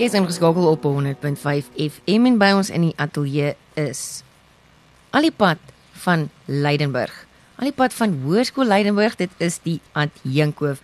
Jy 0.00 0.06
is 0.08 0.14
ingeskakel 0.16 0.64
op 0.64 0.86
100.5 0.88 1.66
FM 1.76 2.24
en 2.30 2.38
by 2.40 2.46
ons 2.56 2.70
in 2.72 2.86
die 2.86 2.94
ateljee 2.96 3.50
is 3.76 4.22
Alipad 5.12 5.60
van 6.06 6.30
Leidenburg. 6.48 7.12
Alipad 7.60 7.92
van 7.92 8.14
Hoërskool 8.22 8.64
Leidenburg, 8.64 9.18
dit 9.20 9.34
is 9.44 9.58
die 9.60 9.76
adjunkhoof 9.92 10.80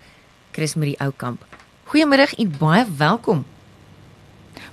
Chris 0.52 0.76
Marie 0.76 0.98
Oukamp. 1.00 1.46
Goeiemiddag 1.88 2.34
en 2.36 2.50
baie 2.58 2.82
welkom. 2.98 3.40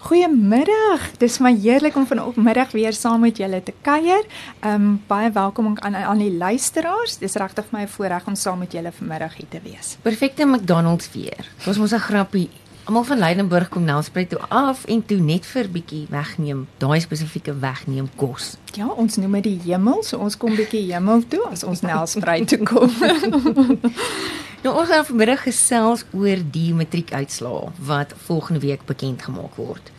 Goeiemiddag. 0.10 1.06
Dis 1.24 1.40
my 1.40 1.54
heerlik 1.56 1.96
om 1.96 2.08
vanoggend 2.08 2.76
weer 2.76 2.94
saam 2.94 3.24
met 3.24 3.40
julle 3.40 3.64
te 3.64 3.74
kuier. 3.82 4.28
Ehm 4.60 4.74
um, 4.74 5.02
baie 5.08 5.32
welkom 5.32 5.72
aan 5.80 5.96
aan 5.96 6.20
die 6.20 6.34
luisteraars. 6.34 7.18
Dis 7.18 7.40
regtig 7.40 7.72
my 7.72 7.88
voorreg 7.88 8.28
om 8.28 8.36
saam 8.36 8.60
met 8.60 8.72
julle 8.76 8.92
vanmiddag 8.92 9.36
hier 9.36 9.48
te 9.50 9.64
wees. 9.64 9.96
Perfekte 10.02 10.46
McDonald's 10.46 11.10
weer. 11.14 11.48
Ons 11.68 11.78
moet 11.78 11.94
'n 11.94 12.00
grappie 12.12 12.50
Almal 12.84 13.04
van 13.04 13.18
Leidenburg 13.18 13.70
kom 13.70 13.84
nou 13.84 14.04
spruit 14.04 14.30
toe 14.30 14.40
af 14.52 14.86
en 14.86 15.06
toe 15.06 15.18
net 15.24 15.46
vir 15.48 15.70
bietjie 15.72 16.02
wegneem, 16.12 16.66
daai 16.82 17.00
spesifieke 17.00 17.54
wegneem 17.56 18.10
kos. 18.20 18.58
Ja, 18.76 18.90
ons 19.00 19.16
noem 19.16 19.38
dit 19.40 19.46
die 19.54 19.70
hemel, 19.70 20.02
so 20.04 20.20
ons 20.20 20.36
kom 20.36 20.58
bietjie 20.60 20.82
hemel 20.90 21.24
toe 21.32 21.46
as 21.48 21.64
ons 21.64 21.80
Nelspruit 21.88 22.44
toe 22.52 22.60
kom. 22.68 22.92
nou 24.66 24.74
ons 24.74 24.92
gaan 24.92 25.08
vanmiddag 25.08 25.46
gesels 25.48 26.04
oor 26.12 26.44
die 26.44 26.74
matriekuitslae 26.76 27.72
wat 27.88 28.12
volgende 28.28 28.60
week 28.68 28.84
bekend 28.90 29.24
gemaak 29.30 29.56
word. 29.56 29.94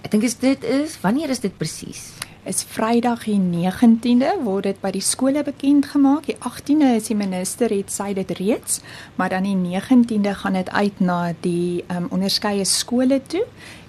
Ek 0.00 0.16
dink 0.16 0.24
is 0.24 0.40
dit 0.40 0.64
is 0.64 0.96
wanneer 1.04 1.36
is 1.36 1.44
dit 1.44 1.52
presies? 1.60 2.14
Is 2.44 2.64
Vrydag 2.66 3.22
die 3.28 3.38
19de 3.38 4.32
word 4.42 4.66
dit 4.66 4.78
by 4.82 4.90
die 4.94 5.04
skole 5.04 5.44
bekend 5.46 5.86
gemaak. 5.92 6.26
Die 6.26 6.34
18de 6.42 6.96
is 6.96 7.06
die 7.06 7.16
minister 7.16 7.70
het 7.70 7.92
sy 7.94 8.10
dit 8.18 8.32
reeds, 8.40 8.80
maar 9.14 9.30
dan 9.30 9.46
die 9.46 9.54
19de 9.54 10.34
gaan 10.40 10.58
dit 10.58 10.70
uit 10.70 10.98
na 11.00 11.20
die 11.46 11.84
um, 11.86 12.08
onderskeie 12.10 12.64
skole 12.66 13.20
toe. 13.30 13.44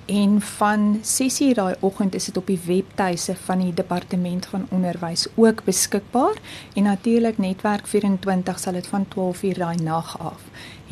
En 0.06 0.42
van 0.42 1.00
6:00 1.02 1.56
daai 1.56 1.76
oggend 1.80 2.16
is 2.16 2.26
dit 2.26 2.38
op 2.38 2.48
die 2.48 2.60
webtuise 2.66 3.36
van 3.36 3.60
die 3.60 3.74
departement 3.74 4.46
van 4.46 4.68
onderwys 4.70 5.28
ook 5.36 5.64
beskikbaar. 5.64 6.38
En 6.76 6.84
natuurlik 6.84 7.38
netwerk 7.38 7.88
24 7.88 8.60
sal 8.60 8.74
dit 8.74 8.88
van 8.88 9.06
12:00 9.06 9.58
daai 9.58 9.78
nag 9.82 10.20
af 10.20 10.42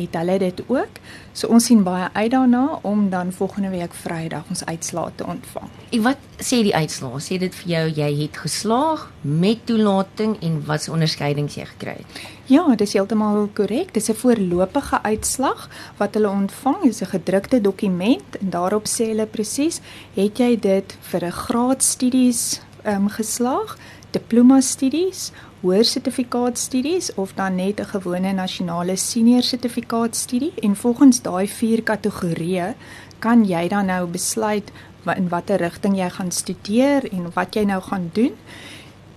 het 0.02 0.16
hulle 0.20 0.38
dit 0.42 0.64
ook. 0.68 1.00
So 1.34 1.48
ons 1.48 1.66
sien 1.66 1.84
baie 1.84 2.10
uit 2.14 2.32
daarna 2.32 2.80
om 2.82 3.10
dan 3.10 3.32
volgende 3.32 3.70
week 3.70 3.94
Vrydag 3.94 4.50
ons 4.50 4.66
uitslae 4.66 5.12
te 5.16 5.26
ontvang. 5.26 5.70
En 5.92 6.02
wat 6.02 6.18
sê 6.38 6.62
die 6.66 6.76
uitslae? 6.76 7.22
Sê 7.24 7.38
dit 7.42 7.56
vir 7.62 7.72
jou 7.72 7.86
jy 8.02 8.10
het 8.22 8.38
geslaag 8.44 9.08
met 9.22 9.66
toelating 9.66 10.38
en 10.42 10.60
wat 10.66 10.84
se 10.84 10.92
onderskeidings 10.92 11.56
jy 11.56 11.66
gekry 11.66 11.96
het? 12.02 12.22
Ja, 12.52 12.66
dit 12.68 12.82
is 12.82 12.94
heeltemal 12.94 13.48
korrek. 13.56 13.94
Dis 13.94 14.10
'n 14.10 14.20
voorlopige 14.24 15.04
uitslag 15.04 15.70
wat 15.98 16.14
hulle 16.14 16.30
ontvang. 16.30 16.82
Dis 16.84 17.02
'n 17.02 17.16
gedrukte 17.16 17.62
dokument 17.62 18.38
en 18.40 18.50
daarop 18.50 18.88
sê 18.88 19.08
hulle 19.14 19.26
presies, 19.26 19.80
het 20.14 20.38
jy 20.38 20.60
dit 20.60 20.98
vir 21.02 21.26
'n 21.26 21.32
graadstudies 21.32 22.62
ehm 22.84 22.96
um, 22.96 23.10
geslaag, 23.10 23.78
diploma 24.12 24.62
studies 24.62 25.32
hoër 25.62 25.86
sertifikaatstudies 25.86 27.14
of 27.22 27.34
dan 27.38 27.56
net 27.56 27.80
'n 27.80 27.86
gewone 27.94 28.34
nasionale 28.34 28.96
senior 28.96 29.44
sertifikaatstudie 29.44 30.54
en 30.62 30.76
volgens 30.76 31.22
daai 31.22 31.48
vier 31.48 31.82
kategorieë 31.84 32.74
kan 33.20 33.46
jy 33.46 33.68
dan 33.68 33.86
nou 33.86 34.08
besluit 34.08 34.72
in 35.16 35.30
watter 35.30 35.58
rigting 35.58 35.98
jy 35.98 36.10
gaan 36.10 36.32
studeer 36.32 37.06
en 37.12 37.32
wat 37.34 37.56
jy 37.56 37.64
nou 37.64 37.82
gaan 37.82 38.10
doen. 38.14 38.34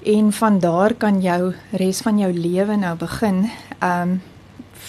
En 0.02 0.32
van 0.32 0.58
daar 0.58 0.94
kan 0.94 1.20
jou 1.20 1.54
res 1.72 2.00
van 2.00 2.18
jou 2.18 2.32
lewe 2.32 2.76
nou 2.76 2.96
begin 2.96 3.50
um 3.80 4.20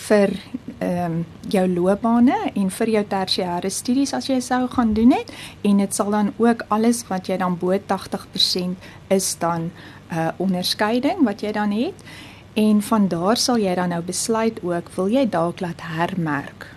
vir 0.07 0.31
ehm 0.79 1.11
um, 1.11 1.25
jou 1.47 1.63
loopbane 1.71 2.35
en 2.53 2.69
vir 2.77 2.89
jou 2.89 3.03
tersiêre 3.07 3.69
studies 3.71 4.13
as 4.13 4.27
jy 4.27 4.39
sou 4.43 4.65
gaan 4.67 4.93
doen 4.93 5.13
het 5.15 5.31
en 5.63 5.77
dit 5.77 5.95
sal 5.95 6.11
dan 6.11 6.33
ook 6.37 6.65
alles 6.67 7.03
wat 7.07 7.29
jy 7.29 7.37
dan 7.37 7.55
bo 7.61 7.71
80% 7.71 8.75
is 9.07 9.29
dan 9.39 9.71
uh, 10.11 10.29
onderskeiding 10.37 11.23
wat 11.23 11.41
jy 11.41 11.51
dan 11.51 11.71
het 11.71 12.05
en 12.53 12.81
van 12.81 13.07
daar 13.07 13.37
sal 13.37 13.57
jy 13.57 13.75
dan 13.75 13.89
nou 13.89 14.01
besluit 14.01 14.63
ook 14.63 14.89
wil 14.95 15.07
jy 15.11 15.25
dalk 15.29 15.59
laat 15.59 15.81
hermerk 15.81 16.67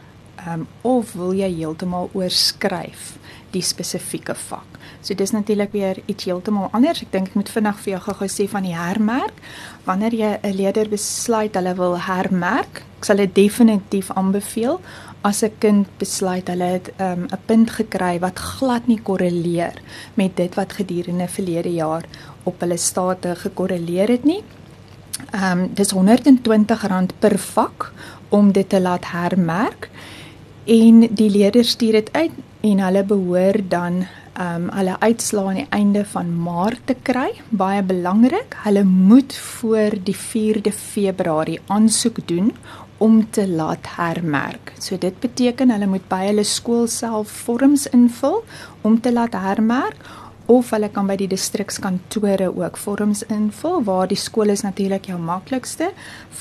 um, 0.46 0.66
of 0.82 1.12
wil 1.12 1.32
jy 1.36 1.50
heeltemal 1.60 2.10
oorskryf 2.12 3.16
die 3.54 3.64
spesifieke 3.64 4.34
vak. 4.36 4.76
So 5.00 5.16
dis 5.16 5.32
natuurlik 5.32 5.72
weer 5.72 6.02
iets 6.06 6.26
heeltemal 6.28 6.68
anders. 6.76 7.00
Ek 7.04 7.12
dink 7.14 7.30
ek 7.30 7.38
moet 7.38 7.52
vinnig 7.52 7.78
vir 7.84 7.94
jou 7.94 8.00
gou-gou 8.08 8.28
sê 8.28 8.48
van 8.50 8.66
die 8.66 8.74
hermerk. 8.76 9.40
Wanneer 9.86 10.14
jy 10.14 10.32
'n 10.42 10.56
leerder 10.56 10.88
besluit 10.88 11.54
hulle 11.54 11.74
wil 11.74 11.96
hermerk, 11.96 12.82
ek 12.98 13.04
sal 13.04 13.16
dit 13.16 13.34
definitief 13.34 14.10
aanbeveel 14.10 14.80
as 15.22 15.42
'n 15.42 15.52
kind 15.58 15.86
besluit 15.98 16.48
hulle 16.48 16.64
het 16.64 16.90
ehm, 16.96 17.24
'n 17.24 17.32
um, 17.32 17.38
punt 17.46 17.70
gekry 17.70 18.18
wat 18.20 18.38
glad 18.38 18.86
nie 18.86 19.00
korreleer 19.02 19.80
met 20.14 20.36
dit 20.36 20.54
wat 20.54 20.72
gedurende 20.72 21.28
verlede 21.28 21.72
jaar 21.72 22.04
op 22.48 22.64
hulle 22.64 22.78
state 22.80 23.34
gekorreleer 23.44 24.16
het 24.16 24.24
nie. 24.28 24.42
Ehm 25.30 25.64
um, 25.64 25.66
dis 25.74 25.94
R120 25.94 27.18
per 27.18 27.38
vak 27.38 27.92
om 28.28 28.52
dit 28.52 28.68
te 28.68 28.80
laat 28.80 29.10
hermerk 29.12 29.90
en 30.64 31.00
die 31.16 31.30
leerders 31.30 31.74
stuur 31.76 31.92
dit 31.92 32.12
uit 32.12 32.32
en 32.60 32.80
hulle 32.86 33.04
behoort 33.04 33.70
dan 33.70 34.04
ehm 34.38 34.68
um, 34.68 34.70
hulle 34.78 34.96
uitslae 35.00 35.46
aan 35.48 35.60
die 35.62 35.70
einde 35.70 36.04
van 36.04 36.28
Maart 36.42 36.80
te 36.86 36.94
kry. 37.02 37.30
Baie 37.50 37.82
belangrik, 37.82 38.54
hulle 38.64 38.84
moet 38.84 39.34
voor 39.34 39.96
die 40.04 40.16
4de 40.16 40.72
Februarie 40.72 41.60
aansoek 41.66 42.20
doen 42.28 42.52
om 42.98 43.30
te 43.30 43.48
laat 43.48 43.86
hermerk. 43.96 44.72
So 44.78 44.98
dit 44.98 45.20
beteken 45.20 45.70
hulle 45.70 45.86
moet 45.86 46.06
by 46.10 46.24
hulle 46.28 46.44
skool 46.44 46.86
self 46.86 47.30
vorms 47.44 47.86
invul 47.94 48.44
om 48.82 49.00
te 49.00 49.12
laat 49.12 49.34
hermerk 49.34 49.96
of 50.48 50.70
hulle 50.72 50.88
kan 50.88 51.06
by 51.06 51.16
die 51.20 51.28
distrikskantore 51.28 52.48
ook 52.48 52.76
vorms 52.80 53.22
invul 53.28 53.82
waar 53.84 54.08
die 54.08 54.16
skool 54.16 54.48
is 54.54 54.64
natuurlik 54.64 55.10
jou 55.10 55.18
maklikste 55.20 55.90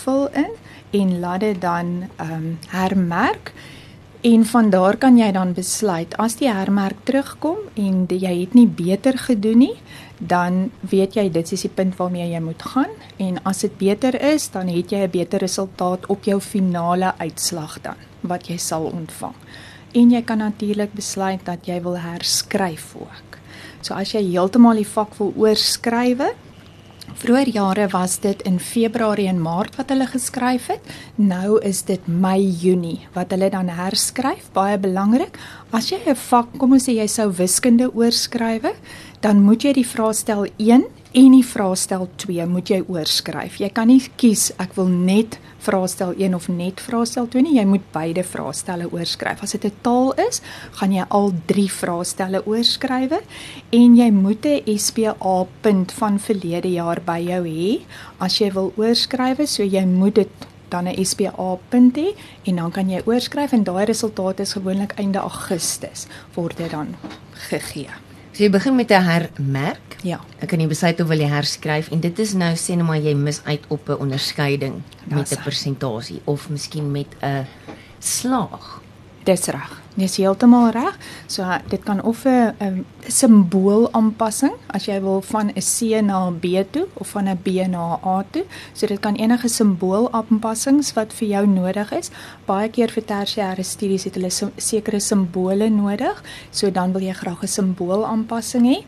vul 0.04 0.28
in 0.32 0.54
en 0.96 1.20
laat 1.20 1.44
dit 1.44 1.60
dan 1.62 2.08
ehm 2.16 2.32
um, 2.34 2.48
hermerk. 2.72 3.52
En 4.22 4.46
van 4.46 4.70
daar 4.70 4.98
kan 4.98 5.18
jy 5.18 5.32
dan 5.32 5.54
besluit 5.54 6.16
as 6.18 6.36
die 6.40 6.50
hermerk 6.50 7.04
terugkom 7.04 7.58
en 7.76 8.06
die, 8.06 8.20
jy 8.20 8.40
het 8.40 8.54
nie 8.54 8.68
beter 8.68 9.18
gedoen 9.18 9.58
nie 9.58 9.76
dan 10.18 10.72
weet 10.82 11.14
jy 11.14 11.28
dit 11.30 11.52
is 11.52 11.62
die 11.68 11.70
punt 11.70 11.96
waarmee 12.00 12.26
jy 12.32 12.40
moet 12.42 12.64
gaan. 12.74 12.94
En 13.22 13.38
as 13.46 13.62
dit 13.62 13.78
beter 13.78 14.18
is 14.34 14.50
dan 14.52 14.68
het 14.68 14.92
jy 14.92 15.06
'n 15.06 15.12
beter 15.12 15.40
resultaat 15.40 16.06
op 16.06 16.24
jou 16.24 16.40
finale 16.42 17.14
uitslag 17.18 17.82
dan 17.82 17.96
wat 18.22 18.48
jy 18.48 18.58
sal 18.58 18.84
ontvang. 18.84 19.36
En 19.94 20.12
jy 20.12 20.22
kan 20.22 20.38
natuurlik 20.38 20.94
besluit 20.94 21.46
dat 21.46 21.66
jy 21.66 21.82
wil 21.82 21.98
herskryf 21.98 22.96
ook 22.96 23.38
So 23.82 23.94
as 23.94 24.14
jy 24.14 24.24
heeltemal 24.32 24.76
die 24.76 24.88
vak 24.88 25.16
wil 25.20 25.34
oorskrywe, 25.36 26.34
vroeër 27.18 27.50
jare 27.56 27.88
was 27.94 28.18
dit 28.22 28.42
in 28.46 28.60
Februarie 28.62 29.28
en 29.32 29.40
Maart 29.42 29.78
wat 29.80 29.90
hulle 29.94 30.08
geskryf 30.10 30.68
het. 30.74 30.92
Nou 31.16 31.58
is 31.66 31.82
dit 31.88 32.04
Mei, 32.08 32.42
Junie 32.62 33.08
wat 33.16 33.32
hulle 33.34 33.50
dan 33.54 33.72
herskryf. 33.74 34.52
Baie 34.54 34.78
belangrik. 34.78 35.38
As 35.72 35.90
jy 35.90 36.00
'n 36.06 36.16
vak, 36.16 36.58
kom 36.58 36.74
ons 36.74 36.88
sê 36.88 36.94
jy 36.94 37.08
sou 37.08 37.32
wiskunde 37.32 37.90
oorskrywe, 37.94 38.74
dan 39.22 39.42
moet 39.42 39.64
jy 39.64 39.74
die 39.74 39.88
vraestel 39.88 40.48
1 40.58 40.86
en 41.14 41.32
die 41.32 41.44
vraestel 41.44 42.08
2 42.18 42.46
moet 42.46 42.70
jy 42.70 42.84
oorskryf. 42.88 43.58
Jy 43.60 43.70
kan 43.70 43.88
nie 43.88 44.02
kies 44.18 44.52
ek 44.60 44.76
wil 44.76 44.88
net 44.88 45.40
vraestel 45.58 46.14
1 46.18 46.36
of 46.36 46.48
net 46.48 46.82
vraestel 46.82 47.28
2 47.28 47.42
nie. 47.42 47.56
Jy 47.58 47.66
moet 47.66 47.86
beide 47.92 48.24
vraestelle 48.24 48.90
oorskryf. 48.92 49.42
As 49.44 49.52
dit 49.52 49.66
'n 49.66 49.74
taal 49.82 50.14
is, 50.28 50.42
gaan 50.72 50.92
jy 50.92 51.06
al 51.10 51.34
3 51.46 51.72
vraestelle 51.72 52.46
oorskrywe 52.46 53.22
en 53.72 53.96
jy 53.96 54.12
moet 54.12 54.46
'n 54.46 54.78
SPA 54.78 55.46
punt 55.62 55.92
van 55.92 56.20
verlede 56.20 56.72
jaar 56.72 57.02
by 57.02 57.20
jou 57.20 57.44
hê 57.48 57.82
as 58.20 58.40
jy 58.40 58.52
wil 58.52 58.74
oorskrywe. 58.76 59.48
So 59.48 59.64
jy 59.64 59.86
moet 59.86 60.16
dit 60.16 60.30
dan 60.70 60.88
'n 60.88 61.06
SPA 61.06 61.58
punt 61.70 61.96
hê 61.98 62.16
en 62.44 62.56
dan 62.56 62.72
kan 62.72 62.90
jy 62.90 63.02
oorskryf 63.06 63.52
en 63.52 63.64
daai 63.64 63.86
resultate 63.86 64.42
is 64.42 64.54
gewoonlik 64.54 64.94
einde 64.98 65.20
Augustus 65.20 66.08
word 66.34 66.58
dit 66.58 66.72
dan 66.72 66.96
gegee. 67.32 68.07
So 68.38 68.44
jy 68.46 68.52
begin 68.54 68.76
met 68.78 68.92
'n 68.92 69.02
hermerk. 69.02 69.96
Ja. 70.04 70.20
Ek 70.40 70.50
kan 70.50 70.60
jy 70.60 70.68
besluit 70.68 71.00
of 71.02 71.08
wil 71.08 71.18
jy 71.18 71.26
herskryf 71.26 71.90
en 71.90 72.00
dit 72.00 72.20
is 72.20 72.34
nou 72.34 72.54
sê 72.54 72.76
net 72.78 72.86
maar 72.86 73.02
jy 73.02 73.16
mis 73.16 73.42
uit 73.44 73.64
op 73.68 73.90
'n 73.90 73.98
onderskeiding 73.98 74.84
met 75.10 75.32
'n 75.32 75.42
persentasie 75.44 76.22
of 76.26 76.50
miskien 76.50 76.92
met 76.92 77.08
'n 77.22 77.48
slaag. 78.00 78.82
Dis 79.28 79.50
reg. 79.52 79.72
Dis 80.00 80.14
heeltemal 80.22 80.70
reg. 80.72 80.96
So 81.28 81.44
dit 81.68 81.84
kan 81.84 82.00
of 82.04 82.24
'n 82.26 82.86
simbool 83.08 83.92
aanpassing 83.92 84.54
as 84.68 84.86
jy 84.86 85.02
wil 85.02 85.22
van 85.22 85.52
'n 85.52 85.62
C 85.62 86.02
na 86.02 86.28
'n 86.30 86.40
B 86.40 86.46
toe 86.72 86.88
of 86.94 87.08
van 87.10 87.28
'n 87.28 87.40
B 87.44 87.48
na 87.68 87.96
'n 87.96 88.08
A 88.08 88.24
toe. 88.32 88.46
So 88.74 88.88
dit 88.88 89.00
kan 89.00 89.16
enige 89.16 89.48
simbool 89.48 90.12
aanpassings 90.12 90.94
wat 90.94 91.14
vir 91.14 91.28
jou 91.28 91.48
nodig 91.48 91.92
is. 91.92 92.12
Baie 92.46 92.70
keer 92.70 92.90
vir 92.90 93.04
tersiêre 93.04 93.64
studies 93.64 94.04
het 94.04 94.16
hulle 94.16 94.52
sekere 94.58 95.00
simbole 95.00 95.70
nodig. 95.70 96.24
So 96.52 96.72
dan 96.72 96.92
wil 96.94 97.02
jy 97.02 97.14
graag 97.14 97.44
'n 97.44 97.48
simbool 97.48 98.06
aanpassing 98.06 98.66
hê 98.66 98.86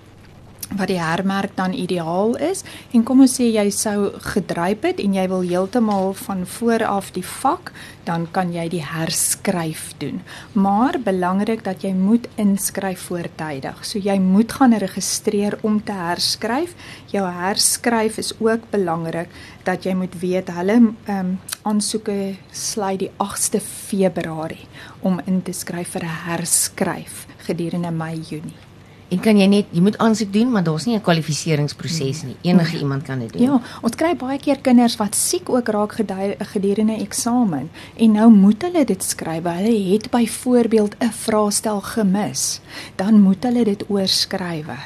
wat 0.78 0.90
die 0.92 1.00
hermerk 1.02 1.56
dan 1.58 1.74
ideaal 1.74 2.36
is. 2.36 2.64
En 2.94 3.04
kom 3.04 3.24
ons 3.26 3.38
sê 3.40 3.50
jy 3.50 3.70
sou 3.74 4.12
gedryp 4.34 4.86
het 4.90 5.00
en 5.02 5.16
jy 5.18 5.26
wil 5.32 5.46
heeltemal 5.46 6.14
van 6.26 6.46
voor 6.46 6.86
af 6.86 7.12
die 7.16 7.26
vak 7.26 7.72
dan 8.10 8.26
kan 8.34 8.54
jy 8.54 8.66
die 8.72 8.84
herskryf 8.84 9.92
doen. 10.02 10.22
Maar 10.58 10.98
belangrik 11.06 11.64
dat 11.66 11.84
jy 11.86 11.92
moet 11.94 12.26
inskryf 12.42 13.10
voortydig. 13.10 13.84
So 13.86 14.02
jy 14.02 14.18
moet 14.22 14.52
gaan 14.52 14.74
registreer 14.82 15.60
om 15.62 15.78
te 15.84 15.94
herskryf. 15.94 16.74
Jou 17.14 17.26
herskryf 17.30 18.18
is 18.18 18.34
ook 18.40 18.70
belangrik 18.72 19.30
dat 19.68 19.86
jy 19.86 19.94
moet 19.94 20.16
weet 20.22 20.50
hulle 20.54 20.80
ehm 20.80 21.20
um, 21.20 21.38
aansoeke 21.70 22.38
sluit 22.56 23.04
die 23.04 23.12
8ste 23.22 23.60
Februarie 23.62 24.66
om 25.06 25.20
in 25.28 25.44
te 25.44 25.54
skryf 25.54 25.94
vir 25.98 26.08
'n 26.08 26.18
herskryf 26.30 27.28
gedurende 27.46 27.92
Mei 27.92 28.16
Junie 28.16 28.69
En 29.10 29.18
kan 29.18 29.40
jy 29.42 29.46
net 29.50 29.70
jy 29.74 29.82
moet 29.82 29.96
aansoek 29.98 30.30
doen, 30.34 30.52
maar 30.54 30.64
daar's 30.64 30.86
nie 30.86 30.96
'n 30.96 31.02
kwalifikasiesproses 31.02 32.22
nie. 32.24 32.36
Enige 32.42 32.72
nee. 32.72 32.82
iemand 32.82 33.04
kan 33.04 33.20
dit 33.20 33.34
doen. 33.34 33.42
Ja, 33.42 33.62
ons 33.82 33.96
kry 33.96 34.16
baie 34.16 34.38
keer 34.38 34.60
kinders 34.62 34.98
wat 34.98 35.16
siek 35.16 35.50
ook 35.50 35.68
raak 35.68 35.94
gedurende 36.38 36.94
eksamen 36.94 37.70
en 37.96 38.12
nou 38.12 38.30
moet 38.30 38.62
hulle 38.62 38.86
dit 38.86 39.04
skryf. 39.04 39.44
Hulle 39.44 39.92
het 39.94 40.10
byvoorbeeld 40.10 40.96
'n 41.00 41.12
vraestel 41.12 41.82
gemis. 41.82 42.62
Dan 42.96 43.22
moet 43.22 43.44
hulle 43.44 43.64
dit 43.64 43.84
oorskrywe. 43.90 44.78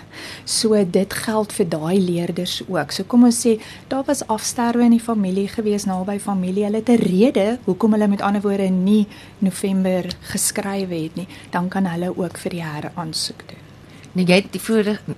So 0.45 0.85
dit 0.91 1.13
geld 1.13 1.53
vir 1.53 1.69
daai 1.69 1.99
leerders 1.99 2.61
ook. 2.67 2.91
So 2.91 3.03
kom 3.03 3.23
ons 3.23 3.45
sê 3.47 3.59
daar 3.87 4.03
was 4.05 4.27
afsterwe 4.27 4.83
in 4.83 4.91
die 4.91 4.99
familie 4.99 5.47
gewees 5.47 5.85
naby 5.85 6.19
familie. 6.19 6.63
Hulle 6.63 6.77
het 6.77 6.89
'n 6.89 6.95
rede 6.95 7.59
hoekom 7.65 7.91
hulle 7.91 8.07
met 8.07 8.21
ander 8.21 8.41
woorde 8.41 8.69
nie 8.69 9.07
November 9.39 10.15
geskryf 10.21 10.89
het 10.89 11.15
nie. 11.15 11.27
Dan 11.49 11.67
kan 11.67 11.85
hulle 11.85 12.17
ook 12.17 12.37
vir 12.37 12.51
die 12.51 12.63
heraansoek 12.63 13.43
doen. 13.47 13.62
Nou 14.13 14.25
jy 14.29 14.35
het 14.43 14.51
die 14.53 14.61
vorige 14.61 15.15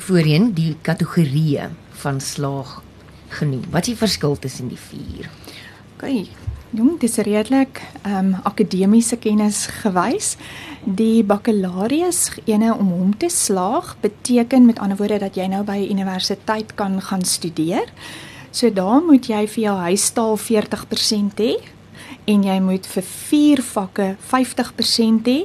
voorheen 0.00 0.50
die 0.52 0.74
kategorieë 0.84 1.70
van 2.02 2.20
slaag 2.20 2.80
genoem. 3.32 3.62
Wat 3.72 3.86
is 3.86 3.94
die 3.94 4.00
verskil 4.00 4.36
tussen 4.36 4.68
die 4.68 4.80
vier? 4.80 5.30
OK. 5.96 6.28
Jong, 6.76 6.98
dis 7.02 7.16
redelik 7.16 7.80
ehm 8.02 8.34
um, 8.34 8.34
akademiese 8.44 9.16
kennis 9.16 9.64
gewys. 9.80 10.34
Die 10.84 11.24
bakkalarius 11.24 12.28
ene 12.44 12.74
om 12.76 12.92
hom 12.92 13.16
te 13.16 13.28
slaag 13.32 13.96
beteken 14.04 14.68
met 14.68 14.78
ander 14.78 15.00
woorde 15.00 15.18
dat 15.24 15.40
jy 15.40 15.48
nou 15.48 15.64
by 15.64 15.80
universiteit 15.90 16.76
kan 16.76 17.00
gaan 17.00 17.24
studeer. 17.24 17.88
So 18.52 18.70
daar 18.70 19.00
moet 19.00 19.26
jy 19.32 19.46
vir 19.48 19.62
jou 19.64 19.76
huistaal 19.88 20.36
40% 20.38 21.40
hê 21.40 21.54
en 22.28 22.44
jy 22.44 22.58
moet 22.60 22.86
vir 22.86 23.02
4 23.02 23.62
vakke 23.72 24.06
50% 24.30 25.30
hê 25.30 25.38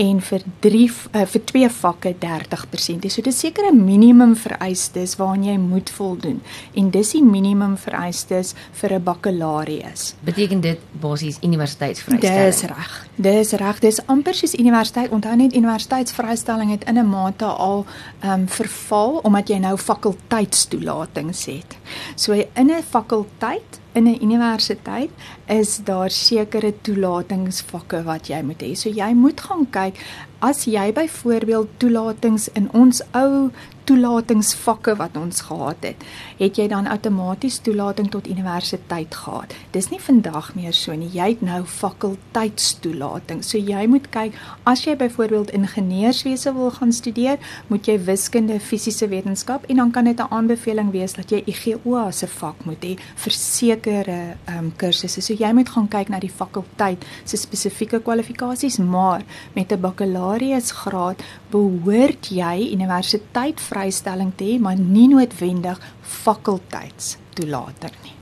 en 0.00 0.20
vir 0.24 0.44
3 0.64 0.84
uh, 0.86 1.20
eh, 1.20 1.26
vir 1.28 1.42
twee 1.44 1.68
vakke 1.68 2.14
30%. 2.22 3.08
So 3.12 3.22
dis 3.22 3.38
seker 3.38 3.68
'n 3.70 3.84
minimum 3.84 4.36
vereistes 4.36 5.16
waaraan 5.16 5.44
jy 5.44 5.56
moet 5.56 5.90
voldoen. 5.90 6.40
En 6.74 6.90
dis 6.90 7.10
die 7.12 7.24
minimum 7.24 7.76
vereistes 7.76 8.54
vir 8.72 8.94
'n 8.94 9.02
bakkalarius. 9.02 10.14
Beteken 10.24 10.60
dit 10.60 10.78
basies 11.00 11.38
universiteitsvrystelling? 11.42 12.44
Dis 12.44 12.62
reg. 12.62 13.08
Dis 13.14 13.52
reg. 13.52 13.78
Dis 13.78 14.06
amper 14.06 14.34
soos 14.34 14.54
universiteit. 14.54 15.10
Onthou 15.10 15.36
net 15.36 15.54
universiteitsvrystelling 15.54 16.70
het 16.70 16.84
in 16.84 16.98
'n 16.98 17.08
mate 17.08 17.44
al 17.44 17.86
ehm 18.20 18.40
um, 18.40 18.48
verval 18.48 19.20
omdat 19.22 19.48
jy 19.48 19.58
nou 19.58 19.76
fakulteitstoelatings 19.76 21.44
het. 21.44 21.76
So 22.14 22.32
in 22.32 22.70
'n 22.70 22.82
fakulteit 22.90 23.79
in 23.92 24.06
'n 24.08 24.22
universiteit 24.22 25.10
is 25.46 25.80
daar 25.84 26.10
sekere 26.10 26.72
toelatingsvakke 26.82 28.02
wat 28.02 28.28
jy 28.28 28.42
moet 28.42 28.62
hê. 28.62 28.74
So 28.74 28.88
jy 28.88 29.12
moet 29.14 29.40
gaan 29.40 29.66
kyk 29.70 29.94
as 30.38 30.64
jy 30.64 30.92
byvoorbeeld 30.92 31.68
toelatings 31.76 32.48
in 32.48 32.68
ons 32.72 33.02
ou 33.14 33.50
toelatingsvakke 33.90 34.94
wat 35.00 35.16
ons 35.18 35.42
gehad 35.48 35.82
het, 35.82 36.04
het 36.38 36.58
jy 36.60 36.68
dan 36.70 36.86
outomaties 36.90 37.58
toelating 37.66 38.10
tot 38.12 38.28
universiteit 38.30 39.14
gehad. 39.24 39.54
Dis 39.74 39.90
nie 39.90 40.00
vandag 40.02 40.52
meer 40.54 40.74
so 40.76 40.94
nie. 40.94 41.10
Jy 41.10 41.32
het 41.34 41.42
nou 41.44 41.62
fakulteitstoelating. 41.66 43.42
So 43.46 43.58
jy 43.58 43.86
moet 43.90 44.06
kyk 44.14 44.36
as 44.70 44.84
jy 44.86 44.94
byvoorbeeld 45.00 45.50
ingenieurswese 45.56 46.52
wil 46.54 46.70
gaan 46.76 46.94
studeer, 46.94 47.40
moet 47.68 47.88
jy 47.88 47.96
wiskunde, 48.06 48.60
fisiese 48.62 49.08
wetenskap 49.10 49.66
en 49.70 49.82
dan 49.82 49.90
kan 49.90 50.04
dit 50.04 50.20
'n 50.20 50.30
aanbeveling 50.30 50.90
wees 50.92 51.14
dat 51.14 51.30
jy 51.30 51.42
IGO 51.46 51.96
as 51.96 52.22
'n 52.22 52.28
vak 52.28 52.64
moet 52.64 52.82
hê 52.84 52.96
vir 53.16 53.32
sekere 53.32 54.36
ehm 54.46 54.58
um, 54.58 54.72
kursusse. 54.76 55.20
So 55.20 55.34
jy 55.34 55.52
moet 55.52 55.68
gaan 55.68 55.88
kyk 55.88 56.08
na 56.08 56.18
die 56.18 56.30
fakulteit 56.30 57.04
se 57.24 57.36
spesifieke 57.36 58.00
kwalifikasies, 58.00 58.78
maar 58.78 59.22
met 59.54 59.72
'n 59.72 59.80
bakkalaureusgraad 59.80 61.22
behoort 61.50 62.30
jy 62.34 62.70
universiteit 62.72 63.60
vrystelling 63.60 64.32
te 64.36 64.44
hê, 64.44 64.58
maar 64.62 64.78
nie 64.78 65.08
noodwendig 65.10 65.80
fakulteitstoelating 66.00 67.94
nie. 68.04 68.16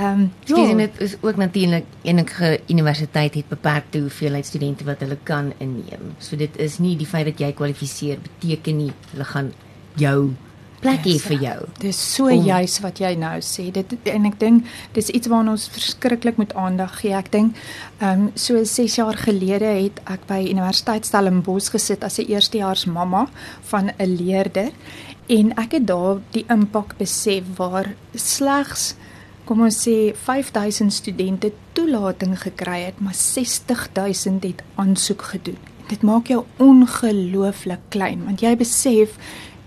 Ehm, 0.00 0.20
um, 0.20 0.32
ja. 0.44 0.74
dit 0.74 1.00
is 1.00 1.16
ook 1.20 1.36
natuurlik 1.36 1.84
enige 2.02 2.60
universiteit 2.68 3.34
het 3.34 3.48
beperkte 3.48 3.98
hoeveelheid 3.98 4.46
studente 4.46 4.84
wat 4.84 5.00
hulle 5.00 5.18
kan 5.22 5.52
inneem. 5.58 6.14
So 6.18 6.36
dit 6.36 6.56
is 6.56 6.78
nie 6.78 6.96
die 6.96 7.06
feit 7.06 7.26
dat 7.26 7.40
jy 7.40 7.52
kwalifiseer 7.52 8.18
beteken 8.22 8.76
nie 8.76 8.92
hulle 9.10 9.24
gaan 9.24 9.52
jou 9.94 10.32
plekie 10.80 11.16
yes, 11.16 11.26
vir 11.28 11.42
jou. 11.44 11.58
Dis 11.82 11.98
so 12.14 12.30
om, 12.32 12.44
juis 12.44 12.78
wat 12.84 13.00
jy 13.02 13.12
nou 13.20 13.36
sê. 13.44 13.68
Dit 13.74 13.92
en 14.08 14.28
ek 14.30 14.38
dink 14.40 14.68
dis 14.96 15.10
iets 15.12 15.30
waarna 15.30 15.54
ons 15.56 15.68
verskriklik 15.72 16.40
moet 16.40 16.54
aandag 16.58 16.96
gee. 17.02 17.14
Ek 17.16 17.30
dink 17.32 17.58
ehm 18.00 18.26
um, 18.28 18.30
so 18.34 18.64
6 18.64 18.96
jaar 19.00 19.18
gelede 19.20 19.68
het 19.68 20.00
ek 20.10 20.26
by 20.30 20.40
Universiteit 20.48 21.06
Stellenbosch 21.06 21.70
gesit 21.74 22.04
as 22.04 22.18
'n 22.18 22.30
eerstejaars 22.32 22.86
mamma 22.86 23.28
van 23.72 23.90
'n 23.98 24.16
leerder 24.16 24.72
en 25.28 25.52
ek 25.56 25.72
het 25.72 25.86
daar 25.86 26.20
die 26.32 26.44
impak 26.48 26.96
besef 26.98 27.44
waar 27.56 27.94
slegs 28.14 28.94
kom 29.44 29.64
ons 29.66 29.80
sê 29.82 30.14
5000 30.14 30.92
studente 30.94 31.52
toelating 31.74 32.36
gekry 32.38 32.84
het, 32.86 33.00
maar 33.00 33.14
60000 33.14 34.44
het 34.46 34.62
aansoek 34.74 35.22
gedoen. 35.22 35.58
Dit 35.90 36.02
maak 36.06 36.30
jou 36.30 36.44
ongelooflik 36.62 37.82
klein 37.88 38.24
want 38.24 38.40
jy 38.40 38.54
besef 38.56 39.16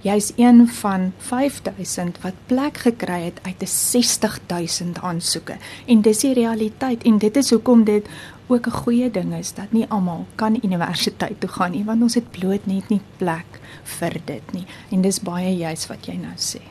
jy's 0.04 0.32
een 0.36 0.68
van 0.68 1.12
5000 1.18 2.20
wat 2.22 2.34
plek 2.46 2.78
gekry 2.78 3.22
het 3.24 3.40
uit 3.44 3.62
'n 3.62 3.68
60000 3.68 5.02
aansoeke. 5.02 5.56
En 5.86 6.02
dis 6.02 6.20
die 6.20 6.34
realiteit 6.34 7.04
en 7.04 7.18
dit 7.18 7.36
is 7.36 7.50
hoekom 7.50 7.84
dit 7.84 8.08
ook 8.48 8.68
'n 8.68 8.72
goeie 8.72 9.12
ding 9.12 9.34
is 9.36 9.54
dat 9.54 9.72
nie 9.72 9.86
almal 9.88 10.26
kan 10.36 10.60
universiteit 10.62 11.40
toe 11.40 11.50
gaan 11.50 11.72
nie 11.72 11.84
want 11.84 12.02
ons 12.02 12.14
het 12.14 12.32
bloot 12.32 12.66
net 12.66 12.90
nie 12.90 13.02
plek 13.18 13.60
vir 13.84 14.22
dit 14.26 14.54
nie. 14.54 14.66
En 14.90 15.02
dis 15.02 15.20
baie 15.20 15.56
juis 15.56 15.88
wat 15.88 16.06
jy 16.06 16.16
nou 16.16 16.36
sê. 16.36 16.62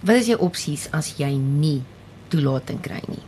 Wat 0.00 0.16
is 0.16 0.26
jou 0.26 0.40
opsies 0.40 0.88
as 0.90 1.14
jy 1.16 1.36
nie 1.36 1.82
toelating 2.28 2.80
kry 2.80 3.02
nie? 3.08 3.22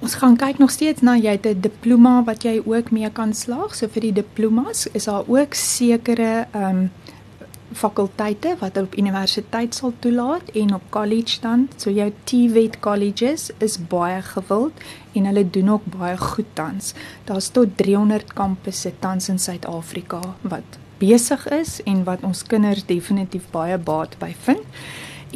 Ons 0.00 0.14
gaan 0.14 0.36
kyk 0.36 0.58
nog 0.58 0.70
steeds 0.70 1.00
na 1.02 1.16
jy 1.16 1.30
het 1.30 1.46
'n 1.46 1.60
diploma 1.60 2.24
wat 2.24 2.42
jy 2.42 2.62
ook 2.64 2.90
mee 2.90 3.10
kan 3.10 3.34
slaag. 3.34 3.74
So 3.74 3.88
vir 3.88 4.00
die 4.00 4.12
diplomas 4.12 4.86
is 4.92 5.04
daar 5.04 5.24
ook 5.26 5.54
sekere 5.54 6.46
ehm 6.52 6.76
um, 6.76 6.90
fakulteite 7.72 8.56
wat 8.60 8.76
op 8.78 8.96
universiteit 8.98 9.74
sal 9.74 9.92
toelaat 9.98 10.50
en 10.54 10.74
op 10.74 10.82
college 10.90 11.40
dan 11.40 11.68
so 11.76 11.90
jou 11.90 12.12
TVET 12.24 12.78
colleges 12.80 13.50
is 13.58 13.78
baie 13.88 14.22
gewild 14.22 14.72
en 15.12 15.26
hulle 15.26 15.50
doen 15.50 15.70
ook 15.70 15.84
baie 15.98 16.16
goed 16.16 16.50
tans. 16.52 16.94
Daar's 17.24 17.48
tot 17.48 17.76
300 17.76 18.32
kampusse 18.32 18.92
tans 18.98 19.28
in 19.28 19.38
Suid-Afrika 19.38 20.20
wat 20.40 20.78
besig 20.98 21.48
is 21.48 21.82
en 21.84 22.04
wat 22.04 22.22
ons 22.24 22.42
kinders 22.42 22.86
definitief 22.86 23.50
baie 23.50 23.78
baat 23.78 24.16
by 24.18 24.32
vind. 24.46 24.64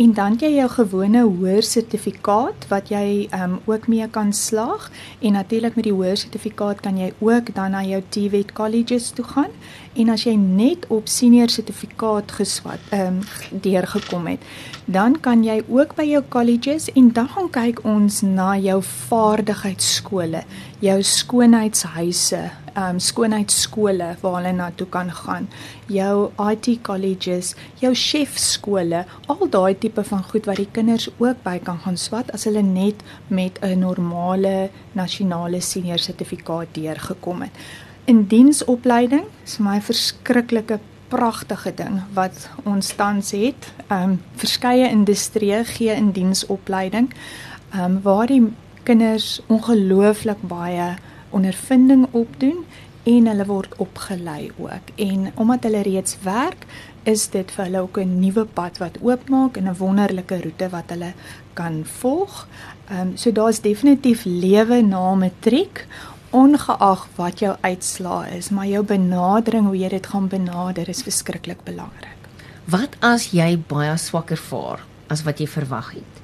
En 0.01 0.13
dan 0.15 0.37
jy 0.39 0.49
jou 0.55 0.69
gewone 0.71 1.23
hoër 1.27 1.67
sertifikaat 1.67 2.69
wat 2.71 2.89
jy 2.89 3.27
um 3.37 3.59
ook 3.69 3.89
mee 3.91 4.07
kan 4.09 4.31
slaag 4.33 4.87
en 5.19 5.35
natuurlik 5.37 5.75
met 5.77 5.85
die 5.85 5.93
hoër 5.93 6.17
sertifikaat 6.17 6.81
kan 6.81 6.97
jy 6.97 7.11
ook 7.19 7.51
dan 7.55 7.75
na 7.75 7.83
jou 7.85 8.01
TVET 8.09 8.53
colleges 8.57 9.11
toe 9.11 9.25
gaan 9.35 9.51
en 9.99 10.11
as 10.13 10.23
jy 10.23 10.37
net 10.39 10.85
op 10.95 11.09
senior 11.11 11.51
sertifikaat 11.51 12.31
geswat 12.39 12.93
ehm 12.95 13.19
um, 13.19 13.59
deurgekom 13.65 14.29
het, 14.31 14.45
dan 14.87 15.17
kan 15.21 15.43
jy 15.45 15.59
ook 15.67 15.97
by 15.99 16.07
jou 16.07 16.23
colleges 16.31 16.87
en 16.95 17.11
dan 17.15 17.29
gaan 17.33 17.51
kyk 17.51 17.83
ons 17.85 18.21
na 18.23 18.53
jou 18.59 18.79
vaardigheidsskole, 18.87 20.45
jou 20.79 20.97
skoonheidshuise, 21.03 22.43
ehm 22.75 22.87
um, 22.87 23.03
skoonheidsskole 23.03 24.13
waar 24.23 24.39
hulle 24.39 24.55
na 24.55 24.71
toe 24.71 24.87
kan 24.87 25.11
gaan, 25.11 25.51
jou 25.91 26.31
IT 26.53 26.71
colleges, 26.87 27.57
jou 27.83 27.95
chef 27.95 28.39
skole, 28.39 29.05
al 29.27 29.47
daai 29.51 29.75
tipe 29.75 30.07
van 30.07 30.23
goed 30.23 30.47
wat 30.47 30.63
die 30.63 30.71
kinders 30.71 31.11
ook 31.19 31.43
by 31.43 31.59
kan 31.59 31.83
gaan 31.83 31.99
swat 31.99 32.31
as 32.31 32.47
hulle 32.47 32.63
net 32.63 33.03
met 33.29 33.59
'n 33.63 33.79
normale 33.79 34.71
nasionale 34.95 35.61
senior 35.61 35.99
sertifikaat 35.99 36.75
deurgekom 36.75 37.43
het 37.43 37.89
in 38.11 38.25
diensopleiding 38.27 39.27
is 39.47 39.59
my 39.63 39.79
verskriklike 39.87 40.81
pragtige 41.11 41.71
ding 41.79 42.01
wat 42.17 42.49
ons 42.67 42.91
tans 42.99 43.31
het. 43.37 43.71
Ehm 43.87 44.17
um, 44.17 44.19
verskeie 44.41 44.89
industrieë 44.91 45.63
gee 45.77 45.95
in 45.95 46.11
diensopleiding 46.17 47.11
ehm 47.13 47.85
um, 47.85 48.01
waar 48.03 48.27
die 48.27 48.43
kinders 48.83 49.41
ongelooflik 49.47 50.43
baie 50.43 50.95
ondervinding 51.31 52.09
opdoen 52.11 52.65
en 53.07 53.27
hulle 53.31 53.47
word 53.47 53.77
opgelei 53.79 54.51
ook. 54.59 54.91
En 54.97 55.31
omdat 55.35 55.69
hulle 55.69 55.83
reeds 55.87 56.17
werk, 56.23 56.67
is 57.09 57.29
dit 57.31 57.51
vir 57.55 57.65
hulle 57.65 57.83
ook 57.87 57.99
'n 57.99 58.19
nuwe 58.21 58.45
pad 58.45 58.79
wat 58.79 58.99
oopmaak 59.03 59.57
en 59.57 59.69
'n 59.69 59.79
wonderlike 59.79 60.43
roete 60.43 60.69
wat 60.69 60.91
hulle 60.91 61.13
kan 61.55 61.85
volg. 61.85 62.49
Ehm 62.91 63.01
um, 63.01 63.17
so 63.17 63.33
daar's 63.33 63.61
definitief 63.61 64.25
lewe 64.25 64.83
na 64.83 65.15
matriek 65.15 65.87
ongeag 66.31 67.07
wat 67.17 67.41
jou 67.43 67.57
uitslaa 67.61 68.27
is, 68.37 68.51
maar 68.51 68.67
jou 68.67 68.83
benadering 68.87 69.67
hoe 69.67 69.77
jy 69.79 69.89
dit 69.89 70.07
gaan 70.07 70.29
benader 70.31 70.89
is 70.89 71.03
verskriklik 71.03 71.65
belangrik. 71.67 72.29
Wat 72.71 72.95
as 73.03 73.31
jy 73.35 73.57
baie 73.69 73.97
swakker 73.99 74.39
vaar 74.39 74.85
as 75.11 75.25
wat 75.27 75.41
jy 75.43 75.49
verwag 75.51 75.93
het? 75.99 76.21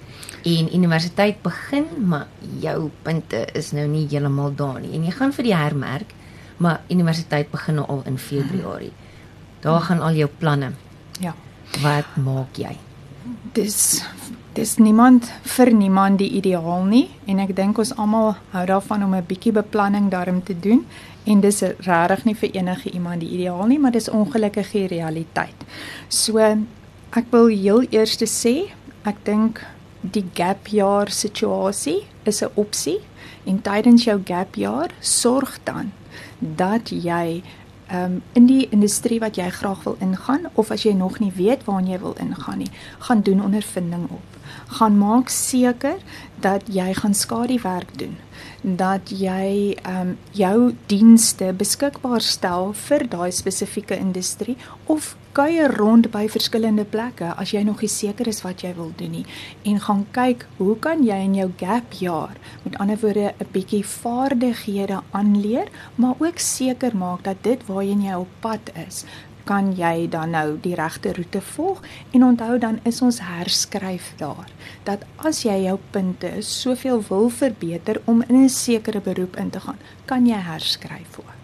En 0.46 0.68
universiteit 0.74 1.40
begin, 1.42 1.88
maar 2.06 2.28
jou 2.62 2.90
punte 3.02 3.46
is 3.58 3.72
nou 3.74 3.86
nie 3.90 4.04
heeltemal 4.06 4.54
daar 4.54 4.78
nie 4.80 4.94
en 4.94 5.08
jy 5.08 5.14
gaan 5.16 5.34
vir 5.34 5.48
die 5.48 5.56
hermerk, 5.56 6.14
maar 6.62 6.84
universiteit 6.90 7.50
begin 7.50 7.80
nou 7.80 7.86
al 7.90 8.04
in 8.06 8.18
Februarie. 8.18 8.92
Daar 9.60 9.80
gaan 9.88 10.00
al 10.00 10.14
jou 10.14 10.28
planne. 10.38 10.70
Ja. 11.20 11.34
Wat 11.82 12.14
maak 12.22 12.56
jy? 12.62 12.76
Dis 13.56 14.04
dis 14.56 14.76
niemand 14.80 15.26
vir 15.56 15.70
niemand 15.76 16.18
die 16.18 16.30
ideaal 16.38 16.86
nie 16.88 17.10
en 17.28 17.42
ek 17.44 17.52
dink 17.58 17.78
ons 17.82 17.92
almal 18.00 18.34
hou 18.54 18.64
daarvan 18.66 19.04
om 19.04 19.14
'n 19.14 19.26
bietjie 19.28 19.52
beplanning 19.52 20.08
daarin 20.10 20.42
te 20.42 20.54
doen 20.54 20.86
en 21.26 21.40
dis 21.40 21.60
regtig 21.60 22.24
nie 22.24 22.34
vir 22.34 22.50
enige 22.54 22.90
iemand 22.90 23.20
die 23.20 23.28
ideaal 23.36 23.66
nie 23.66 23.78
maar 23.78 23.92
dis 23.92 24.08
ongelukkig 24.08 24.72
die 24.72 24.86
realiteit. 24.86 25.58
So 26.08 26.38
ek 26.38 27.26
wil 27.30 27.46
heel 27.48 27.84
eers 27.90 28.16
sê 28.16 28.72
ek 29.04 29.24
dink 29.24 29.60
die 30.00 30.24
gap 30.34 30.68
jaar 30.68 31.10
situasie 31.10 32.06
is 32.24 32.42
'n 32.42 32.50
opsie 32.54 33.00
en 33.44 33.62
tydens 33.62 34.04
jou 34.04 34.20
gap 34.24 34.54
jaar 34.56 34.90
sorg 35.00 35.58
dan 35.64 35.92
dat 36.38 36.90
jy 36.90 37.42
um, 37.92 38.22
in 38.32 38.46
die 38.46 38.68
industrie 38.70 39.20
wat 39.20 39.36
jy 39.36 39.48
graag 39.50 39.82
wil 39.84 39.96
ingaan 40.00 40.46
of 40.54 40.70
as 40.70 40.82
jy 40.82 40.92
nog 40.92 41.18
nie 41.18 41.32
weet 41.36 41.64
waarna 41.64 41.90
jy 41.90 42.00
wil 42.00 42.16
ingaan 42.20 42.58
nie, 42.58 42.70
gaan 42.98 43.22
doen 43.22 43.42
ondervinding 43.42 44.08
op. 44.10 44.38
Gaan 44.78 44.98
maak 44.98 45.28
seker 45.28 45.98
dat 46.40 46.66
jy 46.66 46.92
gaan 46.94 47.14
skaduwerk 47.14 47.98
doen 47.98 48.16
dat 48.66 49.10
jy 49.10 49.76
ehm 49.82 50.00
um, 50.00 50.18
jou 50.34 50.74
dienste 50.86 51.52
beskikbaar 51.54 52.20
stel 52.20 52.72
vir 52.74 53.08
daai 53.08 53.30
spesifieke 53.32 53.96
industrie 53.96 54.56
of 54.86 55.14
kuier 55.36 55.68
rond 55.76 56.06
by 56.14 56.22
verskillende 56.32 56.86
plekke 56.88 57.34
as 57.36 57.50
jy 57.52 57.60
nog 57.68 57.82
nie 57.84 57.90
seker 57.92 58.28
is 58.30 58.38
wat 58.40 58.62
jy 58.64 58.70
wil 58.78 58.92
doen 58.96 59.18
nie 59.18 59.24
en 59.68 59.82
gaan 59.84 60.06
kyk 60.16 60.46
hoe 60.56 60.76
kan 60.86 61.02
jy 61.04 61.18
in 61.26 61.34
jou 61.36 61.48
gap 61.60 61.98
jaar 62.00 62.32
met 62.64 62.78
ander 62.80 62.96
woorde 63.02 63.34
'n 63.44 63.48
bietjie 63.52 63.84
vaardighede 63.84 65.02
aanleer 65.10 65.68
maar 65.96 66.16
ook 66.18 66.38
seker 66.38 66.96
maak 66.96 67.24
dat 67.28 67.42
dit 67.42 67.66
waarheen 67.68 68.06
jy 68.08 68.14
op 68.14 68.32
pad 68.40 68.72
is 68.88 69.04
kan 69.44 69.70
jy 69.78 70.08
dan 70.10 70.34
nou 70.34 70.58
die 70.62 70.74
regte 70.74 71.12
roete 71.12 71.40
volg 71.54 71.82
en 72.10 72.24
onthou 72.24 72.58
dan 72.58 72.80
is 72.90 73.02
ons 73.02 73.20
herskryf 73.28 74.10
daar 74.18 74.50
dat 74.88 75.06
as 75.16 75.44
jy 75.44 75.60
jou 75.68 75.78
punte 75.90 76.32
soveel 76.40 77.04
wil 77.08 77.28
verbeter 77.28 78.00
om 78.06 78.22
in 78.28 78.44
'n 78.44 78.48
sekere 78.48 79.00
beroep 79.00 79.36
in 79.36 79.50
te 79.50 79.60
gaan, 79.60 79.78
kan 80.04 80.26
jy 80.26 80.38
herskryf 80.38 81.18
ook. 81.18 81.35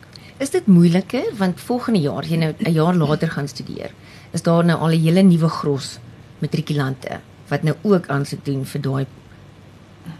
Is 0.43 0.51
dit 0.51 0.67
moeiliker 0.67 1.29
want 1.39 1.61
volgende 1.61 2.01
jaar 2.03 2.27
jy 2.27 2.37
nou 2.37 2.53
'n 2.59 2.73
jaar 2.73 2.95
later 2.95 3.31
gaan 3.31 3.49
studeer, 3.49 3.95
is 4.33 4.43
daar 4.43 4.65
nou 4.65 4.79
al 4.79 4.91
'n 4.91 5.03
hele 5.03 5.23
nuwe 5.23 5.49
gros 5.49 5.99
matrikulante 6.39 7.21
wat 7.49 7.63
nou 7.63 7.77
ook 7.83 8.09
aansoek 8.09 8.45
doen 8.45 8.65
vir 8.65 8.81
daai 8.81 9.07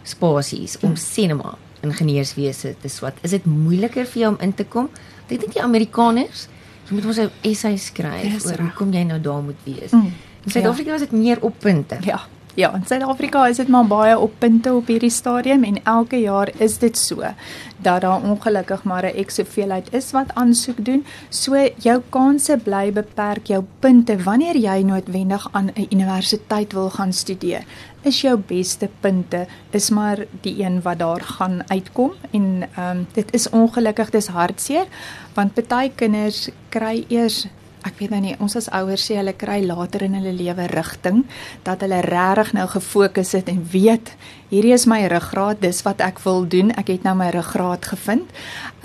spasies 0.03 0.77
om 0.81 0.95
sinema 0.95 1.57
ingenieurswese 1.81 2.75
te 2.81 2.87
swat. 2.87 3.13
Is 3.21 3.31
dit 3.31 3.45
moeiliker 3.45 4.05
vir 4.05 4.21
jou 4.21 4.33
om 4.33 4.39
in 4.41 4.53
te 4.53 4.63
kom? 4.63 4.89
Ek 5.27 5.39
dink 5.39 5.53
die 5.53 5.63
Amerikaners 5.63 6.47
Jy 6.83 6.97
moet 6.97 7.05
mos 7.07 7.19
'n 7.19 7.31
essay 7.41 7.77
skryf 7.77 8.45
oor 8.45 8.59
hoekom 8.59 8.93
jy 8.93 9.03
nou 9.03 9.19
daar 9.21 9.41
moet 9.41 9.59
wees. 9.63 9.91
Mm. 9.91 10.11
In 10.43 10.51
Suid-Afrika 10.51 10.89
ja. 10.89 10.95
is 10.95 11.01
dit 11.01 11.11
meer 11.11 11.41
op 11.41 11.55
punte. 11.59 11.97
Ja. 12.01 12.27
Ja, 12.55 12.69
in 12.77 12.83
Suid-Afrika 12.85 13.47
is 13.49 13.57
dit 13.57 13.67
maar 13.67 13.87
baie 13.89 14.13
op 14.19 14.33
punte 14.37 14.69
op 14.77 14.89
hierdie 14.91 15.09
stadium 15.09 15.63
en 15.65 15.79
elke 15.89 16.19
jaar 16.21 16.51
is 16.61 16.75
dit 16.77 16.97
so 16.97 17.25
dat 17.81 18.01
daar 18.01 18.21
ongelukkig 18.21 18.83
maar 18.83 19.05
'n 19.05 19.17
eks 19.17 19.37
hoeveelheid 19.37 19.87
is 19.93 20.11
wat 20.11 20.33
aansoek 20.33 20.85
doen. 20.85 21.05
So 21.29 21.69
jou 21.77 22.01
kanse 22.09 22.57
bly 22.63 22.91
beperk, 22.93 23.47
jou 23.47 23.63
punte 23.79 24.23
wanneer 24.23 24.55
jy 24.55 24.83
noodwendig 24.83 25.47
aan 25.51 25.71
'n 25.73 25.87
universiteit 25.89 26.73
wil 26.73 26.89
gaan 26.89 27.13
studeer. 27.13 27.63
Is 28.01 28.21
jou 28.21 28.37
beste 28.37 28.89
punte 28.99 29.47
is 29.71 29.89
maar 29.89 30.25
die 30.41 30.63
een 30.63 30.81
wat 30.81 30.99
daar 30.99 31.21
gaan 31.21 31.63
uitkom 31.67 32.11
en 32.31 32.69
ehm 32.75 32.97
um, 32.97 33.07
dit 33.13 33.33
is 33.33 33.49
ongelukkig 33.49 34.09
dis 34.09 34.27
hartseer 34.27 34.85
want 35.33 35.53
party 35.53 35.91
kinders 35.95 36.49
kry 36.69 37.05
eers 37.07 37.47
ek 37.83 37.99
weet 37.99 38.13
nou 38.15 38.21
nie 38.23 38.35
ons 38.39 38.55
as 38.59 38.69
ouers 38.71 39.03
sê 39.09 39.17
hulle 39.19 39.35
kry 39.39 39.59
later 39.65 40.05
in 40.05 40.17
hulle 40.19 40.33
lewe 40.35 40.67
rigting 40.71 41.23
dat 41.67 41.83
hulle 41.85 42.01
regtig 42.05 42.53
nou 42.57 42.67
gefokus 42.71 43.33
het 43.37 43.51
en 43.51 43.61
weet 43.71 44.13
hierdie 44.53 44.73
is 44.75 44.85
my 44.85 45.01
ruggraat 45.09 45.61
dis 45.63 45.81
wat 45.87 46.01
ek 46.05 46.19
wil 46.27 46.43
doen 46.45 46.69
ek 46.77 46.91
het 46.93 47.07
nou 47.07 47.15
my 47.17 47.31
ruggraat 47.33 47.87
gevind. 47.89 48.29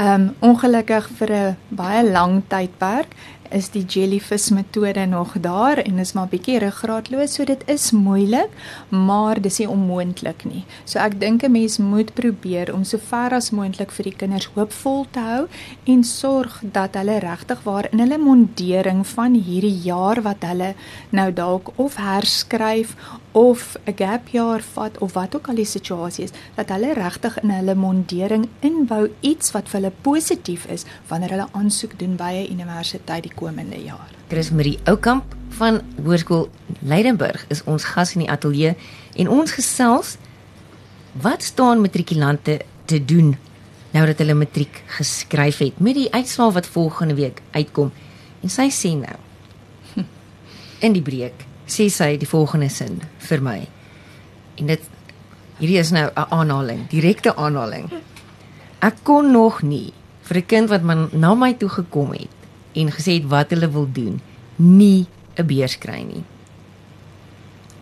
Um 0.00 0.30
ongelukkig 0.40 1.10
vir 1.18 1.30
'n 1.32 1.56
baie 1.68 2.02
lang 2.08 2.42
tydperk 2.48 3.12
is 3.50 3.70
die 3.72 3.84
jellyfish 3.84 4.50
metode 4.52 5.06
nog 5.06 5.32
daar 5.40 5.78
en 5.78 5.98
is 5.98 6.12
maar 6.12 6.28
bietjie 6.28 6.58
ruggraatloos 6.58 7.34
so 7.34 7.44
dit 7.48 7.62
is 7.66 7.90
moeilik 7.96 8.52
maar 8.88 9.40
dis 9.40 9.58
nie 9.58 9.68
onmoontlik 9.68 10.44
nie. 10.44 10.64
So 10.84 10.98
ek 10.98 11.20
dink 11.20 11.42
'n 11.42 11.52
mens 11.52 11.78
moet 11.78 12.14
probeer 12.14 12.74
om 12.74 12.84
so 12.84 12.98
ver 12.98 13.34
as 13.34 13.50
moontlik 13.50 13.90
vir 13.90 14.04
die 14.04 14.16
kinders 14.16 14.50
hoopvol 14.54 15.06
te 15.10 15.20
hou 15.20 15.48
en 15.86 16.04
sorg 16.04 16.60
dat 16.62 16.94
hulle 16.94 17.18
regtig 17.18 17.62
waar 17.64 17.88
in 17.92 17.98
hulle 17.98 18.18
mondering 18.18 19.06
van 19.06 19.34
hierdie 19.34 19.80
jaar 19.84 20.22
wat 20.22 20.42
hulle 20.42 20.74
nou 21.10 21.32
dalk 21.32 21.72
of 21.76 21.96
herskryf 21.96 22.96
of 23.32 23.76
'n 23.84 23.92
gap 23.96 24.28
jaar 24.28 24.60
vat 24.60 24.98
of 24.98 25.12
wat 25.12 25.34
ook 25.36 25.48
al 25.48 25.54
die 25.54 25.64
situasie 25.64 26.24
is 26.24 26.30
dat 26.54 26.68
hulle 26.68 26.92
regtig 26.94 27.40
in 27.42 27.50
hulle 27.50 27.74
mondering 27.74 28.48
inbou 28.60 29.10
iets 29.20 29.50
wat 29.50 29.68
vir 29.68 29.80
hulle 29.80 29.92
positief 30.00 30.66
is 30.66 30.84
wanneer 31.08 31.30
hulle 31.30 31.48
aansoek 31.52 31.98
doen 31.98 32.16
by 32.16 32.32
'n 32.32 32.52
universiteit 32.52 33.22
die 33.22 33.34
komende 33.34 33.82
jaar. 33.84 34.08
Chris 34.28 34.50
Marie 34.50 34.78
Oukamp 34.84 35.34
van 35.48 35.80
Hoërskool 36.04 36.48
Leidenburg 36.80 37.44
is 37.48 37.64
ons 37.64 37.84
gas 37.84 38.14
in 38.14 38.20
die 38.20 38.30
ateljee 38.30 38.76
en 39.16 39.28
ons 39.28 39.50
gesels 39.50 40.16
wat 41.12 41.42
staan 41.42 41.80
matrikulante 41.80 42.60
te 42.84 43.04
doen 43.04 43.36
nou 43.90 44.06
dat 44.06 44.18
hulle 44.18 44.34
matriek 44.34 44.82
geskryf 44.98 45.58
het 45.58 45.80
met 45.80 45.94
die 45.94 46.12
uitslae 46.12 46.52
wat 46.52 46.66
volgende 46.66 47.14
week 47.14 47.42
uitkom 47.50 47.92
en 48.42 48.52
sy 48.52 48.68
sê 48.70 48.92
nou 48.94 49.16
in 50.86 50.92
die 50.92 51.02
breek 51.02 51.47
sê 51.70 51.88
sy 51.92 52.16
die 52.16 52.28
volgende 52.28 52.68
sin 52.68 53.00
vir 53.28 53.42
my. 53.42 53.58
En 54.58 54.66
dit 54.66 54.80
hierdie 55.58 55.78
is 55.78 55.90
nou 55.90 56.06
'n 56.10 56.26
aanhaling, 56.30 56.88
direkte 56.88 57.36
aanhaling. 57.36 57.90
Ek 58.80 58.94
kon 59.02 59.32
nog 59.32 59.62
nie 59.62 59.92
vir 60.22 60.36
'n 60.36 60.46
kind 60.46 60.68
wat 60.68 60.82
man 60.82 61.08
na 61.12 61.34
my 61.34 61.54
toe 61.54 61.68
gekom 61.68 62.12
het 62.12 62.30
en 62.74 62.92
gesê 62.92 63.18
het 63.18 63.26
wat 63.28 63.50
hulle 63.50 63.70
wil 63.70 63.88
doen, 63.92 64.20
nie 64.56 65.06
'n 65.36 65.46
beurs 65.46 65.78
kry 65.78 66.02
nie. 66.02 66.24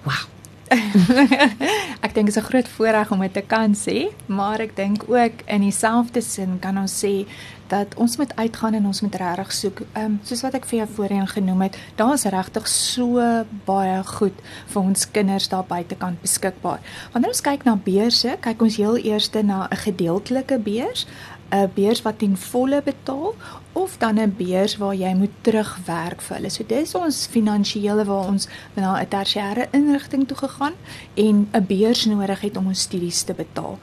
Wow. 0.05 0.36
ek 2.07 2.15
dink 2.15 2.27
dit 2.27 2.37
is 2.37 2.43
'n 2.43 2.49
groot 2.51 2.69
voorreg 2.69 3.11
om 3.11 3.21
dit 3.21 3.33
te 3.33 3.45
kan 3.47 3.75
sê, 3.75 4.11
maar 4.27 4.61
ek 4.61 4.77
dink 4.77 5.05
ook 5.09 5.47
in 5.47 5.61
dieselfde 5.61 6.21
sin 6.21 6.59
kan 6.59 6.79
ons 6.79 7.05
sê 7.05 7.27
dat 7.67 7.95
ons 7.95 8.17
moet 8.17 8.37
uitgaan 8.37 8.75
en 8.75 8.87
ons 8.87 9.01
moet 9.01 9.15
regtig 9.15 9.53
soek. 9.53 9.81
Ehm 9.93 10.05
um, 10.05 10.21
soos 10.23 10.43
wat 10.43 10.55
ek 10.55 10.67
vir 10.67 10.79
jou 10.79 10.89
voorheen 10.95 11.27
genoem 11.27 11.61
het, 11.67 11.79
daar 11.97 12.15
is 12.15 12.25
regtig 12.25 12.69
so 12.69 13.23
baie 13.65 14.03
goed 14.05 14.37
vir 14.67 14.83
ons 14.83 15.11
kinders 15.11 15.49
daar 15.49 15.67
buitekant 15.67 16.21
beskikbaar. 16.21 16.81
Wanneer 17.13 17.35
ons 17.35 17.41
kyk 17.41 17.65
na 17.65 17.77
beurse, 17.77 18.37
kyk 18.41 18.63
ons 18.63 18.77
heel 18.77 18.97
eers 18.97 19.31
na 19.43 19.69
'n 19.71 19.77
gedeeltelike 19.77 20.59
beurs, 20.59 21.07
'n 21.51 21.71
beurs 21.75 22.03
wat 22.03 22.19
ten 22.19 22.37
volle 22.37 22.83
betaal 22.83 23.35
of 23.77 23.97
dan 23.99 24.19
'n 24.19 24.35
beurs 24.37 24.77
waar 24.77 24.95
jy 24.95 25.15
moet 25.15 25.35
terugwerk 25.41 26.21
vir 26.21 26.37
hulle. 26.37 26.51
So 26.51 26.65
dis 26.67 26.95
ons 26.95 27.27
finansiële 27.31 28.05
waar 28.05 28.27
ons 28.27 28.49
na 28.75 29.01
'n 29.01 29.09
tersiêre 29.09 29.69
inrigting 29.71 30.27
toe 30.29 30.37
gegaan 30.37 30.73
en 31.15 31.49
'n 31.53 31.67
beurs 31.67 32.05
nodig 32.05 32.41
het 32.41 32.57
om 32.57 32.67
ons 32.67 32.81
studies 32.81 33.23
te 33.23 33.35
betaal. 33.35 33.79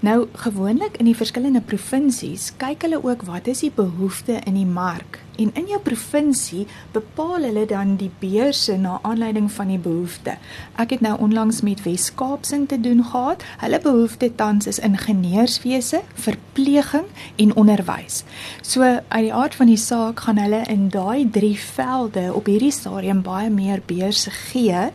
Nou 0.00 0.26
gewoonlik 0.32 0.96
in 0.96 1.04
die 1.04 1.16
verskillende 1.16 1.60
provinsies 1.60 2.52
kyk 2.56 2.82
hulle 2.82 3.04
ook 3.04 3.22
wat 3.22 3.46
is 3.46 3.60
die 3.60 3.72
behoefte 3.74 4.32
in 4.44 4.54
die 4.54 4.66
mark 4.66 5.20
en 5.36 5.50
in 5.54 5.68
jou 5.68 5.78
provinsie 5.84 6.64
bepaal 6.92 7.46
hulle 7.48 7.66
dan 7.68 7.96
die 8.00 8.10
beurse 8.20 8.76
na 8.80 8.98
aanleiding 9.02 9.48
van 9.52 9.70
die 9.72 9.80
behoefte. 9.80 10.36
Ek 10.80 10.94
het 10.96 11.04
nou 11.04 11.14
onlangs 11.20 11.60
met 11.66 11.82
Wes-Kaapsing 11.84 12.68
te 12.68 12.80
doen 12.80 13.02
gehad. 13.04 13.44
Hulle 13.60 13.80
behoefte 13.80 14.30
tans 14.34 14.66
is 14.66 14.78
ingenieurswese, 14.78 16.02
verpleging 16.14 17.08
en 17.36 17.54
onderwys. 17.56 18.22
So 18.62 18.82
uit 18.82 19.24
die 19.28 19.34
aard 19.36 19.54
van 19.54 19.68
die 19.68 19.76
saak 19.76 20.20
gaan 20.24 20.38
hulle 20.40 20.62
in 20.72 20.86
daai 20.88 21.28
drie 21.30 21.56
velde 21.60 22.22
op 22.32 22.46
hierdie 22.48 22.72
stadium 22.72 23.20
baie 23.26 23.50
meer 23.52 23.82
beurse 23.90 24.32
gee 24.32 24.86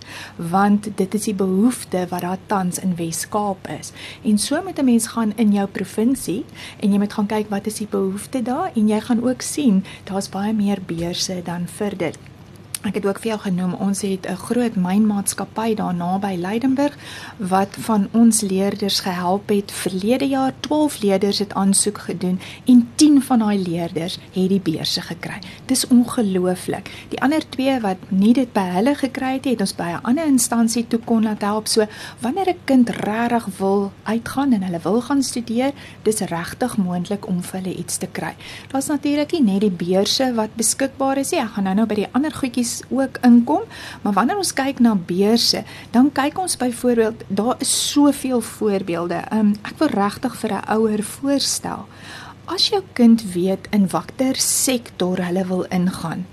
want 0.53 0.89
dit 1.01 1.17
is 1.19 1.27
die 1.29 1.35
behoefte 1.37 2.07
wat 2.09 2.25
daar 2.25 2.41
tans 2.49 2.81
in 2.81 2.95
Wes-Kaap 2.97 3.69
is. 3.79 3.93
En 4.25 4.41
so 4.41 4.61
moet 4.65 4.81
'n 4.81 4.85
mens 4.85 5.07
gaan 5.13 5.37
in 5.37 5.53
jou 5.53 5.67
provinsie 5.67 6.45
en 6.79 6.91
jy 6.91 6.97
moet 6.97 7.13
gaan 7.13 7.29
kyk 7.29 7.49
wat 7.49 7.67
is 7.67 7.77
die 7.83 7.91
behoefte 7.91 8.41
daar 8.41 8.71
en 8.75 8.87
jy 8.87 8.99
gaan 8.99 9.23
ook 9.23 9.41
sien 9.41 9.83
daar's 10.03 10.29
baie 10.29 10.53
meer 10.53 10.81
beurse 10.85 11.41
dan 11.45 11.67
vir 11.67 11.97
dit. 11.97 12.30
Ek 12.81 12.95
het 12.97 13.05
ook 13.05 13.19
vir 13.21 13.29
jou 13.29 13.39
genoem 13.43 13.73
ons 13.77 13.99
het 14.01 14.25
'n 14.25 14.35
groot 14.35 14.75
mynmaatskappy 14.75 15.75
daar 15.75 15.93
naby 15.93 16.35
Leidenburg 16.35 16.97
wat 17.37 17.75
van 17.79 18.07
ons 18.11 18.41
leerders 18.41 18.99
gehelp 18.99 19.49
het. 19.49 19.71
Verlede 19.71 20.27
jaar 20.27 20.53
12 20.59 21.01
leerders 21.01 21.39
het 21.39 21.53
aansoek 21.53 21.97
gedoen 21.97 22.39
en 22.65 22.89
10 22.95 23.21
van 23.21 23.39
daai 23.39 23.67
leerders 23.67 24.17
het 24.31 24.49
die 24.49 24.59
beurse 24.59 25.01
gekry. 25.01 25.39
Dis 25.65 25.87
ongelooflik. 25.87 26.89
Die 27.09 27.21
ander 27.21 27.49
2 27.49 27.79
wat 27.79 27.97
nie 28.07 28.33
dit 28.33 28.53
by 28.53 28.65
hulle 28.73 28.95
gekry 28.95 29.33
het, 29.33 29.45
het 29.45 29.61
ons 29.61 29.75
by 29.75 29.83
'n 29.83 30.01
ander 30.01 30.25
instansie 30.25 30.87
toe 30.87 30.99
kon 30.99 31.23
laat 31.23 31.41
help. 31.41 31.67
So 31.67 31.85
wanneer 32.19 32.49
'n 32.49 32.59
kind 32.65 32.89
regtig 32.89 33.45
wil 33.57 33.91
uitgaan 34.03 34.53
en 34.53 34.63
hulle 34.63 34.79
wil 34.83 35.01
gaan 35.01 35.23
studeer, 35.23 35.71
dis 36.03 36.19
regtig 36.19 36.77
moontlik 36.77 37.27
om 37.27 37.43
vir 37.43 37.61
hulle 37.61 37.75
iets 37.75 37.97
te 37.97 38.07
kry. 38.07 38.35
Daar's 38.71 38.87
natuurlik 38.87 39.31
nie 39.31 39.43
net 39.43 39.61
die 39.61 39.71
beurse 39.71 40.33
wat 40.33 40.55
beskikbaar 40.55 41.17
is 41.17 41.31
nie. 41.31 41.39
Ek 41.39 41.49
gaan 41.49 41.63
nou-nou 41.63 41.85
by 41.85 41.95
die 41.95 42.07
ander 42.11 42.31
goedjies 42.31 42.70
ook 42.89 43.19
inkom, 43.27 43.61
maar 44.01 44.13
wanneer 44.13 44.39
ons 44.41 44.53
kyk 44.53 44.79
na 44.79 44.95
beurse, 44.95 45.63
dan 45.91 46.11
kyk 46.15 46.39
ons 46.39 46.57
byvoorbeeld, 46.57 47.23
daar 47.27 47.55
is 47.59 47.71
soveel 47.91 48.41
voorbeelde. 48.41 49.21
Um, 49.33 49.53
ek 49.67 49.77
wil 49.77 49.93
regtig 49.93 50.35
vir 50.41 50.51
'n 50.57 50.67
ouer 50.77 51.03
voorstel. 51.03 51.87
As 52.45 52.69
jou 52.69 52.81
kind 52.93 53.23
weet 53.33 53.67
in 53.71 53.87
watter 53.87 54.35
sektor 54.35 55.21
hulle 55.25 55.45
wil 55.45 55.65
ingaan, 55.69 56.25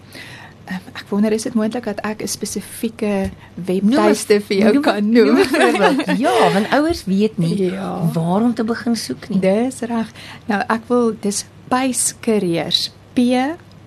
um, 0.71 0.85
ek 0.95 1.07
wonder 1.09 1.33
is 1.33 1.43
dit 1.43 1.55
moontlik 1.55 1.85
dat 1.85 2.01
ek 2.01 2.23
'n 2.23 2.29
spesifieke 2.29 3.31
webtuiste 3.55 4.41
vir 4.41 4.57
jou 4.57 4.73
noem, 4.73 4.83
kan 4.83 5.11
noem? 5.11 5.35
noem 5.35 5.97
ja, 6.25 6.53
want 6.53 6.71
ouers 6.73 7.05
weet 7.05 7.39
nie 7.39 7.71
ja. 7.71 8.11
waar 8.13 8.43
om 8.43 8.55
te 8.55 8.65
begin 8.65 8.97
soek 8.97 9.29
nie. 9.29 9.41
Dis 9.41 9.81
reg. 9.81 10.13
Nou 10.47 10.63
ek 10.69 10.83
wil 10.89 11.17
dis 11.21 11.45
Pace 11.69 12.15
Careers. 12.21 12.91
P 13.15 13.21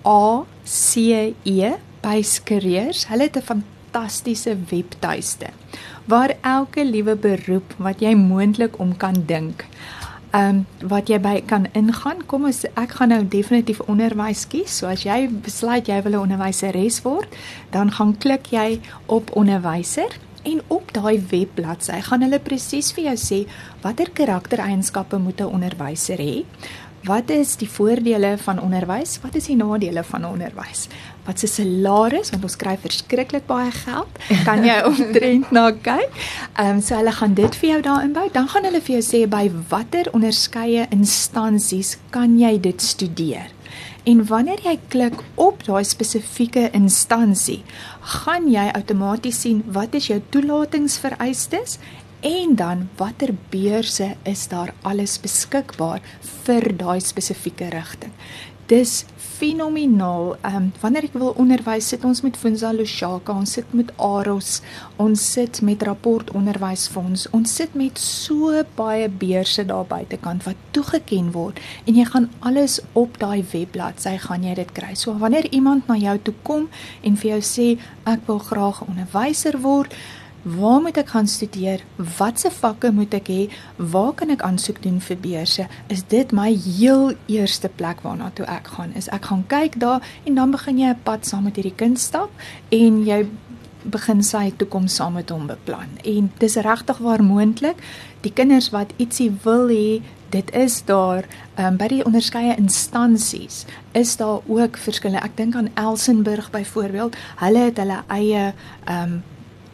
A 0.04 0.44
C 0.64 1.34
E 1.42 1.72
Careers. 2.44 3.06
Hulle 3.08 3.22
het 3.22 3.36
'n 3.36 3.42
fantastiese 3.42 4.56
webtuiste 4.68 5.46
waar 6.04 6.34
elke 6.40 6.84
liewe 6.84 7.14
beroep 7.16 7.74
wat 7.76 8.00
jy 8.00 8.14
moontlik 8.14 8.78
om 8.78 8.96
kan 8.96 9.22
dink, 9.26 9.66
ehm 10.30 10.48
um, 10.48 10.88
wat 10.88 11.08
jy 11.08 11.20
by 11.20 11.42
kan 11.46 11.66
ingaan. 11.72 12.26
Kom 12.26 12.44
ons 12.44 12.64
ek 12.64 12.90
gaan 12.90 13.08
nou 13.08 13.28
definitief 13.28 13.80
onderwys 13.80 14.46
kies. 14.48 14.78
So 14.78 14.86
as 14.86 15.02
jy 15.02 15.28
besluit 15.28 15.86
jy 15.86 16.02
wil 16.02 16.12
'n 16.12 16.24
onderwyseres 16.26 17.02
word, 17.02 17.28
dan 17.70 17.90
gaan 17.90 18.18
klik 18.18 18.46
jy 18.50 18.80
op 19.06 19.36
onderwyser 19.36 20.10
en 20.42 20.62
op 20.66 20.92
daai 20.92 21.22
webbladsy 21.30 22.00
gaan 22.00 22.22
hulle 22.22 22.40
presies 22.42 22.92
vir 22.92 23.04
jou 23.04 23.16
sê 23.16 23.38
watter 23.82 24.10
karaktereienskappe 24.10 25.18
moet 25.18 25.40
'n 25.40 25.44
onderwyser 25.44 26.18
hê. 26.18 26.44
Wat 27.02 27.30
is 27.34 27.56
die 27.58 27.66
voordele 27.66 28.36
van 28.38 28.60
onderwys? 28.62 29.16
Wat 29.24 29.34
is 29.34 29.48
die 29.50 29.56
nadele 29.58 30.04
van 30.06 30.22
onderwys? 30.24 30.84
Wat 31.26 31.40
se 31.42 31.48
salaris 31.50 32.30
want 32.30 32.44
ons 32.46 32.54
kry 32.60 32.76
verskriklik 32.78 33.48
baie 33.48 33.72
geld. 33.74 34.20
Kan 34.46 34.62
jy 34.62 34.76
omtrent 34.90 35.50
na 35.50 35.64
kyk? 35.74 36.14
Ehm 36.54 36.76
um, 36.76 36.82
so 36.82 36.94
hulle 36.94 37.14
gaan 37.16 37.34
dit 37.34 37.58
vir 37.58 37.68
jou 37.72 37.80
daar 37.88 38.06
inbou. 38.06 38.28
Dan 38.30 38.46
gaan 38.52 38.70
hulle 38.70 38.80
vir 38.80 39.00
jou 39.00 39.02
sê 39.08 39.24
by 39.26 39.48
watter 39.72 40.12
onderskeie 40.14 40.86
instansies 40.94 41.96
kan 42.14 42.38
jy 42.38 42.54
dit 42.70 42.82
studeer? 42.82 43.50
En 44.06 44.22
wanneer 44.26 44.62
jy 44.62 44.78
klik 44.90 45.18
op 45.34 45.62
daai 45.66 45.84
spesifieke 45.86 46.68
instansie, 46.74 47.60
gaan 48.14 48.48
jy 48.50 48.64
outomaties 48.74 49.42
sien 49.44 49.60
wat 49.74 49.94
is 49.98 50.08
jou 50.10 50.18
toelatingsvereistes 50.34 51.78
En 52.22 52.54
dan 52.54 52.88
watter 52.96 53.34
beurse 53.48 54.14
is 54.22 54.48
daar 54.48 54.74
alles 54.82 55.20
beskikbaar 55.20 56.00
vir 56.44 56.68
daai 56.78 57.00
spesifieke 57.00 57.66
rigting. 57.74 58.12
Dis 58.70 59.04
fenomenaal. 59.16 60.36
Ehm 60.40 60.56
um, 60.56 60.68
wanneer 60.80 61.08
ek 61.08 61.16
wil 61.18 61.34
onderwys, 61.34 61.88
sit 61.90 62.04
ons 62.06 62.20
met 62.22 62.38
Funza 62.38 62.70
Lushaka, 62.72 63.34
ons 63.34 63.56
sit 63.58 63.74
met 63.74 63.90
Aros, 63.98 64.60
ons 65.02 65.24
sit 65.32 65.58
met 65.66 65.82
Rapport 65.82 66.30
Onderwysfonds. 66.30 67.26
Ons 67.34 67.56
sit 67.58 67.74
met 67.74 67.98
so 67.98 68.62
baie 68.78 69.10
beurse 69.10 69.66
daar 69.66 69.90
buitekant 69.90 70.46
wat 70.46 70.62
toegeken 70.70 71.34
word 71.34 71.58
en 71.90 71.98
jy 71.98 72.06
gaan 72.14 72.30
alles 72.38 72.78
op 72.92 73.18
daai 73.18 73.42
webblad, 73.50 73.98
sy 73.98 74.14
gaan 74.28 74.46
jy 74.46 74.54
dit 74.62 74.74
kry. 74.78 74.94
So 74.94 75.18
wanneer 75.18 75.50
iemand 75.50 75.90
na 75.90 75.98
jou 75.98 76.18
toe 76.22 76.38
kom 76.46 76.70
en 77.02 77.18
vir 77.18 77.34
jou 77.34 77.42
sê 77.50 77.68
ek 78.06 78.28
wil 78.30 78.38
graag 78.38 78.82
'n 78.82 78.94
onderwyser 78.94 79.58
word, 79.66 79.90
Waar 80.42 80.80
moet 80.80 80.96
ek 80.98 81.12
gaan 81.14 81.28
studeer? 81.30 81.84
Watse 82.18 82.50
vakke 82.50 82.90
moet 82.90 83.14
ek 83.14 83.28
hê? 83.30 83.42
Waar 83.76 84.10
kan 84.18 84.32
ek 84.34 84.42
aansoek 84.42 84.80
doen 84.82 84.98
vir 85.00 85.18
beurse? 85.22 85.68
Is 85.86 86.02
dit 86.10 86.32
my 86.34 86.48
heel 86.50 87.12
eerste 87.30 87.70
plek 87.70 88.02
waarna 88.02 88.32
toe 88.34 88.46
ek 88.50 88.72
gaan? 88.74 88.90
Is 88.98 89.06
ek 89.14 89.30
gaan 89.30 89.44
kyk 89.46 89.78
daar 89.78 90.02
en 90.26 90.34
dan 90.34 90.50
begin 90.50 90.82
jy 90.82 90.90
'n 90.90 91.02
pad 91.06 91.26
saam 91.26 91.44
met 91.44 91.56
hierdie 91.56 91.78
kind 91.78 91.98
stap 91.98 92.30
en 92.70 93.04
jy 93.06 93.26
begin 93.84 94.22
sy 94.22 94.52
toekoms 94.56 94.94
saam 94.94 95.12
met 95.12 95.30
hom 95.30 95.46
beplan. 95.46 95.90
En 96.04 96.30
dis 96.38 96.56
regtig 96.56 96.98
waar 96.98 97.22
moontlik. 97.22 97.78
Die 98.22 98.32
kinders 98.32 98.70
wat 98.70 98.92
ietsie 98.96 99.30
wil 99.44 99.68
hê, 99.68 100.02
dit 100.30 100.54
is 100.54 100.82
daar 100.88 101.26
um, 101.58 101.76
by 101.76 101.88
die 101.88 102.04
onderskeie 102.04 102.56
instansies 102.56 103.66
is 103.92 104.16
daar 104.16 104.40
ook 104.48 104.76
verskille. 104.76 105.20
Ek 105.20 105.36
dink 105.36 105.54
aan 105.54 105.68
Elsenburg 105.74 106.50
byvoorbeeld. 106.50 107.16
Hulle 107.36 107.58
het 107.58 107.76
hulle 107.76 108.02
eie 108.08 108.54
um, 108.88 109.22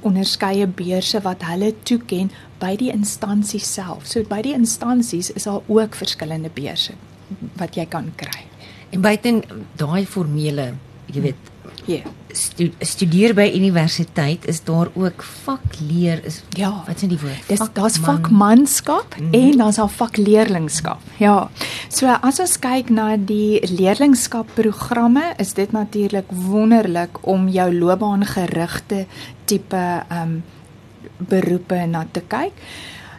onderskeie 0.07 0.67
beurse 0.67 1.21
wat 1.25 1.43
hulle 1.49 1.73
toeken 1.83 2.31
by 2.63 2.75
die 2.79 2.91
instansie 2.93 3.61
self. 3.63 4.07
So 4.07 4.23
by 4.29 4.43
die 4.47 4.55
instansies 4.57 5.31
is 5.35 5.49
daar 5.49 5.61
ook 5.67 5.99
verskillende 5.99 6.51
beurse 6.55 6.95
wat 7.59 7.77
jy 7.77 7.87
kan 7.87 8.13
kry. 8.17 8.45
En 8.91 9.03
buiten 9.05 9.43
daai 9.77 10.07
formele, 10.07 10.73
jy 11.13 11.23
weet, 11.29 11.48
ja, 11.85 11.95
yeah. 11.95 12.07
stu 12.33 12.69
studeer 12.81 13.35
by 13.35 13.47
universiteit 13.55 14.45
is 14.49 14.61
daar 14.65 14.91
ook 14.95 15.23
vakleer 15.23 16.21
is 16.25 16.43
ja, 16.57 16.71
wat 16.87 17.03
is 17.03 17.09
die 17.09 17.19
woord? 17.21 17.49
Dis 17.49 17.63
daar's 17.73 17.99
vakmanskap 18.03 19.17
mm. 19.19 19.33
en 19.33 19.59
dan's 19.63 19.81
daar 19.81 19.89
vakleerlingskap. 19.89 21.01
Ja. 21.19 21.49
So 21.89 22.07
as 22.07 22.41
ons 22.41 22.59
kyk 22.59 22.93
na 22.95 23.17
die 23.17 23.61
leerlingskapprogramme, 23.71 25.35
is 25.39 25.55
dit 25.55 25.73
natuurlik 25.73 26.31
wonderlik 26.31 27.19
om 27.27 27.49
jou 27.49 27.73
loopbaangerigte 27.75 29.07
tipe 29.49 29.85
um 30.13 30.41
beroepe 31.19 31.87
na 31.87 32.07
te 32.13 32.23
kyk. 32.29 32.55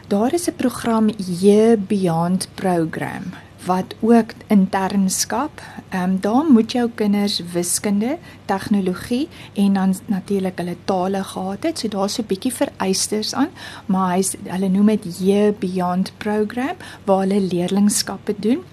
Daar 0.08 0.34
is 0.34 0.48
'n 0.48 0.56
program 0.56 1.10
Ye 1.16 1.76
Beyond 1.76 2.48
program 2.54 3.34
wat 3.64 3.94
ook 4.00 4.32
internskap. 4.46 5.62
Ehm 5.88 6.02
um, 6.02 6.20
daar 6.20 6.44
moet 6.44 6.72
jou 6.72 6.90
kinders 6.94 7.40
wiskunde, 7.52 8.18
tegnologie 8.44 9.28
en 9.54 9.72
dan 9.72 9.94
natuurlik 10.06 10.58
hulle 10.58 10.76
tale 10.84 11.24
gehad 11.24 11.62
het. 11.62 11.78
So 11.78 11.88
daar's 11.88 12.18
'n 12.18 12.26
bietjie 12.26 12.52
vereistes 12.52 13.34
aan, 13.34 13.48
maar 13.86 14.14
hy's 14.14 14.36
hulle 14.44 14.68
noem 14.68 14.86
dit 14.86 15.18
Year 15.18 15.52
Beyond 15.52 16.12
program 16.16 16.76
waar 17.04 17.18
hulle 17.18 17.40
leerlingskappe 17.40 18.34
doen. 18.38 18.64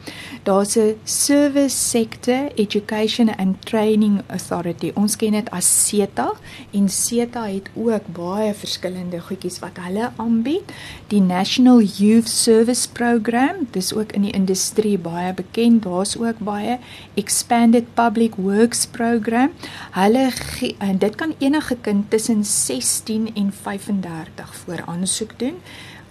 Daar's 0.44 0.76
'n 0.78 0.96
Service 1.04 1.78
Sector 1.90 2.52
Education 2.56 3.36
and 3.36 3.66
Training 3.66 4.22
Authority. 4.28 4.92
Ons 4.94 5.16
ken 5.16 5.32
dit 5.32 5.50
as 5.50 5.88
SETA 5.88 6.34
en 6.72 6.90
SETA 6.90 7.46
het 7.48 7.70
ook 7.74 8.08
baie 8.08 8.54
verskillende 8.54 9.20
goedjies 9.20 9.60
wat 9.60 9.78
hulle 9.82 10.12
aanbied. 10.16 10.64
Die 11.08 11.22
National 11.22 11.82
Youth 11.82 12.30
Service 12.30 12.90
Program, 12.92 13.56
dis 13.72 13.94
ook 13.94 14.12
in 14.12 14.22
die 14.22 14.32
industrie 14.32 14.77
baie 15.02 15.34
bekend. 15.34 15.84
Daar's 15.84 16.18
ook 16.18 16.40
baie 16.40 16.78
Expanded 17.14 17.94
Public 17.94 18.36
Works 18.36 18.86
Program. 18.86 19.52
Hulle 19.92 20.30
en 20.78 20.98
dit 20.98 21.16
kan 21.16 21.34
enige 21.38 21.78
kind 21.82 22.10
tussen 22.10 22.46
16 22.46 23.32
en 23.36 23.54
35 23.54 24.56
voor 24.56 24.86
aansoek 24.86 25.40
doen 25.40 25.58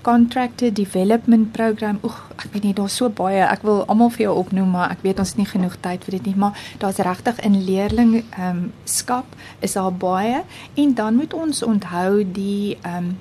contractor 0.06 0.70
development 0.72 1.52
program. 1.52 1.98
Oeg, 2.06 2.14
ek 2.38 2.52
weet 2.52 2.66
nie 2.68 2.74
daar's 2.78 2.94
so 3.00 3.10
baie. 3.10 3.40
Ek 3.42 3.64
wil 3.66 3.82
almal 3.90 4.12
vir 4.14 4.28
jou 4.28 4.36
opnoem, 4.38 4.68
maar 4.76 4.92
ek 4.94 5.02
weet 5.02 5.18
ons 5.18 5.32
het 5.34 5.40
nie 5.40 5.48
genoeg 5.50 5.74
tyd 5.82 6.06
vir 6.06 6.18
dit 6.18 6.28
nie, 6.30 6.36
maar 6.38 6.60
daar's 6.82 7.00
regtig 7.02 7.40
in 7.48 7.58
leerling 7.66 8.12
ehm 8.20 8.44
um, 8.50 8.60
skap 8.86 9.34
is 9.66 9.74
daar 9.74 9.90
baie 9.90 10.44
en 10.78 10.94
dan 10.94 11.18
moet 11.18 11.34
ons 11.34 11.62
onthou 11.66 12.22
die 12.22 12.76
ehm 12.82 13.10
um, 13.10 13.16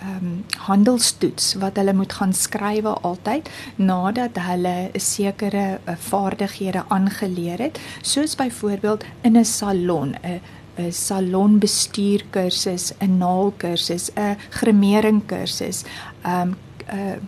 ehm 0.00 0.26
um, 0.26 0.44
handelstoets 0.66 1.54
wat 1.60 1.76
hulle 1.76 1.92
moet 1.92 2.12
gaan 2.12 2.32
skrywe 2.32 2.92
altyd 3.08 3.50
nadat 3.76 4.38
hulle 4.48 4.90
'n 4.92 5.00
sekere 5.00 5.78
uh, 5.84 5.94
vaardighede 5.96 6.84
aangeleer 6.88 7.58
het, 7.58 7.80
soos 8.02 8.34
byvoorbeeld 8.34 9.04
in 9.22 9.36
'n 9.36 9.44
salon, 9.44 10.14
'n 10.22 10.40
'n 10.78 10.92
salonbestuur 10.92 12.24
kursus, 12.30 12.92
'n 13.00 13.18
naal 13.18 13.52
kursus, 13.56 14.10
'n 14.16 14.36
gremering 14.50 15.26
kursus, 15.26 15.84
um 16.24 16.56
'n 16.86 17.20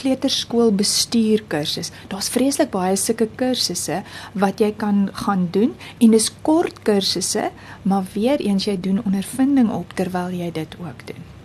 kleuterskool 0.00 0.72
bestuurkursus. 0.72 1.90
Daar's 2.08 2.30
vreeslik 2.32 2.70
baie 2.70 2.96
sulke 2.96 3.28
kursusse 3.36 4.02
wat 4.32 4.60
jy 4.60 4.72
kan 4.76 5.08
gaan 5.24 5.48
doen 5.52 5.74
en 5.98 6.16
dis 6.16 6.30
kort 6.42 6.82
kursusse, 6.82 7.50
maar 7.82 8.08
weer 8.14 8.40
eens 8.40 8.64
jy 8.64 8.78
doen 8.80 9.04
ondervinding 9.04 9.70
op 9.70 9.92
terwyl 9.94 10.32
jy 10.32 10.50
dit 10.52 10.76
ook 10.80 11.06
doen. 11.06 11.39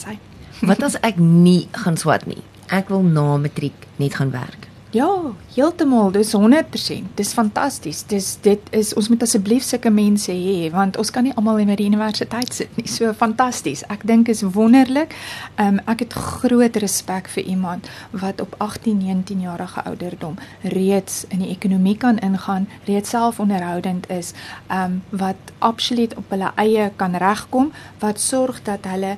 Sy 0.00 0.18
Wat 0.60 0.82
as 0.84 0.98
ek 1.00 1.16
nie 1.16 1.68
gaan 1.72 1.96
swat 1.96 2.26
nie? 2.28 2.42
Ek 2.68 2.90
wil 2.92 3.00
na 3.06 3.38
matriek 3.40 3.86
net 3.96 4.18
gaan 4.20 4.32
werk. 4.34 4.66
Ja, 4.90 5.06
heeltemal, 5.54 6.10
dis 6.10 6.32
100%. 6.34 7.12
Dis 7.14 7.30
fantasties. 7.32 8.02
Dis 8.10 8.32
dit 8.42 8.70
is 8.74 8.88
ons 8.98 9.08
moet 9.08 9.22
asseblief 9.22 9.62
sulke 9.62 9.90
mense 9.94 10.34
hê 10.34 10.66
want 10.74 10.96
ons 10.98 11.12
kan 11.14 11.22
nie 11.22 11.34
almal 11.38 11.60
by 11.62 11.76
die 11.78 11.86
universiteit 11.86 12.50
sit 12.52 12.74
nie. 12.74 12.88
So 12.90 13.12
fantasties. 13.14 13.84
Ek 13.86 14.02
dink 14.10 14.28
is 14.28 14.42
wonderlik. 14.42 15.14
Um 15.62 15.78
ek 15.86 16.02
het 16.04 16.16
groot 16.18 16.78
respek 16.82 17.30
vir 17.36 17.46
iemand 17.54 17.86
wat 18.10 18.42
op 18.42 18.56
18, 18.58 18.98
19 18.98 19.44
jarige 19.46 19.84
ouderdom 19.86 20.40
reeds 20.74 21.22
in 21.30 21.44
die 21.44 21.52
ekonomie 21.54 21.94
kan 21.96 22.18
ingaan, 22.18 22.66
reeds 22.90 23.14
selfonderhoudend 23.14 24.10
is, 24.10 24.34
um 24.66 25.04
wat 25.14 25.54
absoluut 25.62 26.18
op 26.18 26.34
hulle 26.34 26.50
eie 26.58 26.90
kan 26.98 27.14
regkom, 27.14 27.70
wat 28.02 28.18
sorg 28.20 28.58
dat 28.66 28.90
hulle 28.90 29.14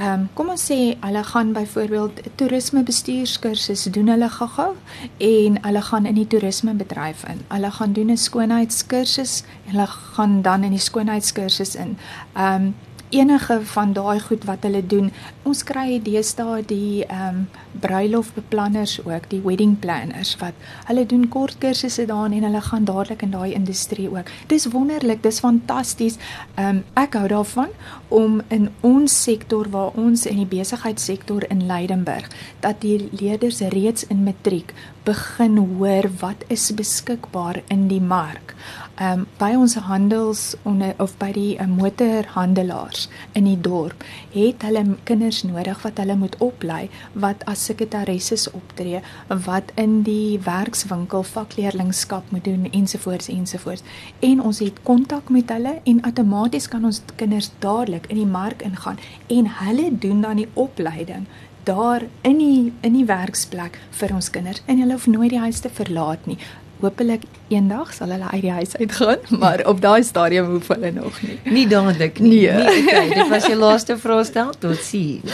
Ehm 0.00 0.20
um, 0.20 0.28
kom 0.32 0.48
ons 0.48 0.62
sê 0.64 0.76
hulle 1.04 1.20
gaan 1.28 1.50
byvoorbeeld 1.52 2.20
toerisme 2.40 2.80
bestuurskursus 2.88 3.82
doen 3.92 4.08
hulle 4.08 4.28
gaga 4.32 4.70
en 5.18 5.58
hulle 5.66 5.82
gaan 5.88 6.06
in 6.08 6.16
die 6.16 6.26
toerisme 6.26 6.72
bedryf 6.74 7.24
in. 7.28 7.42
Hulle 7.48 7.70
gaan 7.70 7.92
doen 7.92 8.10
'n 8.10 8.16
skoonheidskursus 8.16 9.42
hulle 9.66 9.86
gaan 9.86 10.40
dan 10.42 10.64
in 10.64 10.70
die 10.70 10.86
skoonheidskursus 10.88 11.74
in. 11.74 11.98
Ehm 12.34 12.54
um, 12.54 12.74
enige 13.10 13.60
van 13.72 13.92
daai 13.92 14.20
goed 14.20 14.44
wat 14.44 14.62
hulle 14.66 14.82
doen. 14.86 15.10
Ons 15.42 15.62
kry 15.66 16.00
deesdae 16.02 16.62
die 16.66 17.04
ehm 17.06 17.28
um, 17.28 17.48
bruilofbeplanners 17.80 18.96
ook, 19.04 19.28
die 19.30 19.40
wedding 19.44 19.76
planners 19.78 20.34
wat 20.40 20.56
hulle 20.88 21.04
doen 21.06 21.28
kort 21.28 21.58
kursusse 21.62 22.04
daarin 22.06 22.34
en 22.36 22.48
hulle 22.48 22.60
gaan 22.60 22.84
dadelik 22.84 23.22
in 23.22 23.30
daai 23.30 23.52
industrie 23.54 24.08
ook. 24.10 24.28
Dis 24.46 24.66
wonderlik, 24.74 25.22
dis 25.22 25.40
fantasties. 25.40 26.18
Ehm 26.54 26.80
um, 26.80 26.84
ek 26.94 27.14
hou 27.14 27.28
daarvan 27.28 27.70
om 28.08 28.40
in 28.48 28.68
ons 28.80 29.22
sektor 29.22 29.70
waar 29.70 29.94
ons 29.94 30.26
in 30.26 30.36
die 30.42 30.50
besigheidssektor 30.58 31.46
in 31.48 31.66
Leidenburg 31.66 32.28
dat 32.60 32.80
die 32.80 33.08
leerders 33.10 33.60
reeds 33.60 34.06
in 34.06 34.24
matriek 34.24 34.74
begin 35.04 35.56
hoor 35.56 36.10
wat 36.20 36.44
is 36.48 36.70
beskikbaar 36.74 37.62
in 37.68 37.88
die 37.88 38.00
mark 38.00 38.54
um, 39.00 39.26
by 39.40 39.50
ons 39.56 39.74
handels 39.88 40.54
onder 40.68 40.94
of 41.02 41.16
by 41.20 41.30
die 41.34 41.56
uh, 41.58 41.66
motorhandelaars 41.70 43.08
in 43.38 43.48
die 43.48 43.58
dorp 43.60 44.04
het 44.34 44.64
hulle 44.66 44.84
kinders 45.08 45.42
nodig 45.46 45.82
wat 45.84 46.00
hulle 46.02 46.16
moet 46.20 46.36
oplei 46.44 46.82
wat 47.24 47.44
as 47.50 47.64
sekretaresses 47.70 48.48
optree 48.56 49.02
wat 49.46 49.72
in 49.80 50.00
die 50.06 50.38
werkswinkel 50.44 51.24
vakleerlingskap 51.26 52.30
moet 52.34 52.44
doen 52.44 52.68
ensovoorts 52.70 53.28
ensovoorts. 53.32 53.84
En 54.20 54.40
ons 54.42 54.58
het 54.58 54.82
kontak 54.82 55.28
met 55.28 55.50
hulle 55.50 55.78
en 55.84 56.02
outomaties 56.06 56.68
kan 56.68 56.84
ons 56.84 57.02
kinders 57.16 57.50
dadelik 57.64 58.08
in 58.12 58.20
die 58.20 58.28
mark 58.28 58.62
ingaan 58.66 59.00
en 59.28 59.48
hulle 59.60 59.90
doen 59.98 60.20
dan 60.20 60.42
die 60.42 60.50
opleiding 60.54 61.26
daar 61.64 62.02
in 62.20 62.38
die 62.38 62.72
in 62.80 62.94
die 62.96 63.04
werksplek 63.04 63.78
vir 64.00 64.14
ons 64.16 64.30
kinders 64.32 64.62
en 64.66 64.80
hulle 64.80 64.96
hoef 64.96 65.06
nooit 65.06 65.30
die 65.34 65.42
huis 65.42 65.60
te 65.60 65.70
verlaat 65.70 66.26
nie 66.26 66.38
hopelik 66.82 67.22
eendag 67.48 67.92
sal 67.94 68.12
hulle 68.14 68.28
uit 68.30 68.42
die 68.44 68.52
huis 68.54 68.76
uitgaan, 68.76 69.18
maar 69.42 69.62
op 69.68 69.80
daai 69.82 70.02
stadium 70.06 70.46
hoef 70.54 70.68
hulle 70.72 70.90
nog 70.96 71.20
nie. 71.22 71.38
Nie 71.44 71.66
dadelik 71.70 72.18
nie. 72.24 72.46
Nee, 72.46 72.64
nee 72.64 72.82
okay, 72.86 73.08
dit 73.14 73.28
was 73.28 73.46
jou 73.46 73.58
laaste 73.58 73.98
vraestel 73.98 74.54
tot 74.58 74.82
sien. 74.84 75.22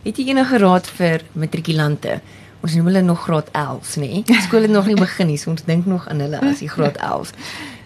Het 0.00 0.16
jy 0.16 0.30
enige 0.32 0.56
raad 0.62 0.86
vir 0.96 1.20
matrikulante? 1.36 2.20
Ons 2.64 2.74
noem 2.76 2.88
hulle 2.88 3.02
nog 3.04 3.20
graad 3.26 3.48
11, 3.56 3.96
nê? 4.00 4.08
Nee? 4.24 4.40
Skool 4.46 4.64
het 4.64 4.72
nog 4.72 4.88
nie 4.88 4.96
begin 4.96 5.28
nie, 5.28 5.36
so 5.40 5.52
ons 5.52 5.64
dink 5.68 5.86
nog 5.88 6.06
aan 6.08 6.20
hulle 6.24 6.40
as 6.44 6.60
die 6.64 6.68
graad 6.72 6.96
11. 6.96 7.32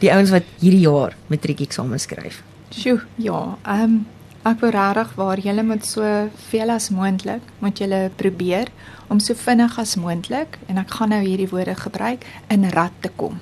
Die 0.02 0.10
ouens 0.14 0.30
wat 0.34 0.46
hierdie 0.62 0.82
jaar 0.86 1.14
matriek 1.30 1.62
eksamen 1.66 2.02
skryf. 2.02 2.42
Sjoe, 2.74 3.00
ja. 3.22 3.40
Ehm 3.62 3.82
um, 3.82 3.96
ek 4.44 4.60
wou 4.60 4.70
regtig 4.74 5.14
waar 5.16 5.40
julle 5.40 5.62
moet 5.64 5.86
so 5.88 6.04
veel 6.50 6.70
as 6.74 6.90
moontlik 6.92 7.44
moet 7.64 7.78
julle 7.80 8.10
probeer 8.20 8.68
om 9.08 9.20
so 9.20 9.32
vinnig 9.34 9.78
as 9.80 9.94
moontlik 9.96 10.58
en 10.68 10.80
ek 10.82 10.92
gaan 10.98 11.14
nou 11.14 11.22
hierdie 11.24 11.48
woorde 11.48 11.76
gebruik 11.80 12.26
in 12.52 12.68
rad 12.76 12.92
te 13.00 13.08
kom. 13.16 13.40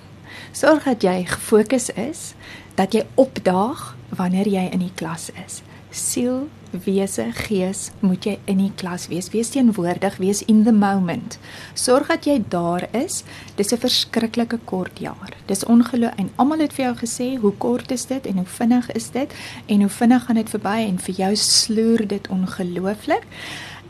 Sorg 0.52 0.86
dat 0.86 1.02
jy 1.02 1.24
gefokus 1.26 1.88
is, 1.98 2.32
dat 2.78 2.94
jy 2.94 3.02
opdaag 3.18 3.96
wanneer 4.14 4.46
jy 4.46 4.68
in 4.70 4.84
die 4.84 4.92
klas 4.94 5.30
is. 5.46 5.62
Siel, 5.90 6.46
wese, 6.85 7.28
gees 7.46 7.90
moet 8.00 8.24
jy 8.26 8.37
in 8.50 8.58
die 8.58 8.72
klas 8.76 9.08
wees. 9.11 9.30
Wees 9.32 9.52
teenwoordig, 9.54 10.16
wees 10.22 10.42
in 10.50 10.64
the 10.64 10.72
moment. 10.72 11.38
Sorg 11.74 12.08
dat 12.08 12.26
jy 12.28 12.38
daar 12.48 12.88
is. 12.96 13.22
Dis 13.56 13.72
'n 13.72 13.78
verskriklike 13.78 14.58
kort 14.64 14.98
jaar. 14.98 15.32
Dis 15.46 15.64
ongelooflik 15.64 16.18
en 16.18 16.30
almal 16.37 16.58
het 16.58 16.72
vir 16.72 16.85
jou 16.85 16.96
gesê 16.96 17.40
hoe 17.40 17.52
kort 17.58 17.90
is 17.90 18.06
dit 18.06 18.26
en 18.26 18.37
hoe 18.37 18.46
vinnig 18.46 18.92
is 18.92 19.11
dit 19.11 19.30
en 19.66 19.80
hoe 19.80 19.90
vinnig 19.90 20.24
gaan 20.24 20.37
dit 20.37 20.50
verby 20.50 20.78
en 20.88 20.98
vir 20.98 21.14
jou 21.14 21.37
sloer 21.37 22.06
dit 22.06 22.28
ongelooflik. 22.28 23.26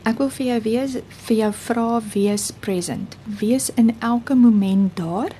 Ek 0.03 0.17
wil 0.17 0.29
vir 0.29 0.45
jou 0.45 0.59
wees 0.61 0.97
vir 1.27 1.37
jou 1.37 1.51
vra 1.53 2.01
wees 2.13 2.51
present. 2.51 3.15
Wees 3.39 3.69
in 3.75 3.95
elke 3.99 4.35
moment 4.35 4.97
daar. 4.97 5.31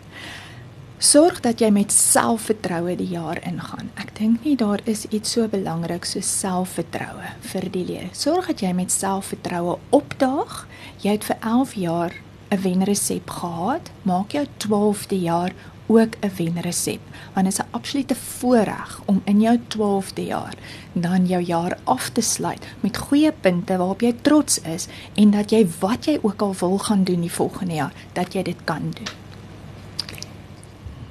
Sorg 1.04 1.42
dat 1.44 1.60
jy 1.60 1.68
met 1.76 1.92
selfvertroue 1.92 2.94
die 2.96 3.10
jaar 3.12 3.36
ingaan. 3.44 3.90
Ek 4.00 4.14
dink 4.16 4.46
nie 4.48 4.54
daar 4.56 4.80
is 4.88 5.02
iets 5.12 5.34
so 5.36 5.50
belangrik 5.52 6.06
so 6.08 6.24
selfvertroue 6.24 7.34
vir 7.50 7.66
die 7.74 7.82
leer. 7.90 8.06
Sorg 8.16 8.48
dat 8.48 8.62
jy 8.64 8.70
met 8.72 8.94
selfvertroue 8.94 9.76
opdaag. 9.92 10.62
Jy 11.04 11.18
het 11.18 11.28
vir 11.28 11.42
11 11.42 11.74
jaar 11.76 12.16
'n 12.56 12.62
wenresep 12.64 13.30
gehad. 13.30 13.92
Maak 14.08 14.32
jou 14.32 14.46
12de 14.58 15.20
jaar 15.20 15.52
ook 15.88 16.16
'n 16.22 16.32
wenresep 16.38 17.02
want 17.34 17.46
dit 17.46 17.54
is 17.54 17.60
'n 17.60 17.72
absolute 17.72 18.16
voorreg 18.16 19.02
om 19.06 19.22
in 19.26 19.42
jou 19.42 19.60
12de 19.68 20.26
jaar 20.26 20.56
dan 20.94 21.26
jou 21.28 21.44
jaar 21.44 21.78
af 21.84 22.10
te 22.10 22.22
sluit 22.22 22.64
met 22.80 22.98
goeie 22.98 23.32
punte 23.32 23.78
waarop 23.78 24.02
jy 24.02 24.16
trots 24.22 24.62
is 24.62 24.88
en 25.14 25.32
dat 25.32 25.50
jy 25.50 25.68
wat 25.80 26.06
jy 26.06 26.20
ook 26.22 26.42
al 26.42 26.56
wil 26.60 26.78
gaan 26.78 27.04
doen 27.04 27.22
die 27.22 27.32
volgende 27.32 27.74
jaar 27.74 27.94
dat 28.14 28.34
jy 28.34 28.44
dit 28.44 28.64
kan 28.64 28.82
doen. 28.82 29.23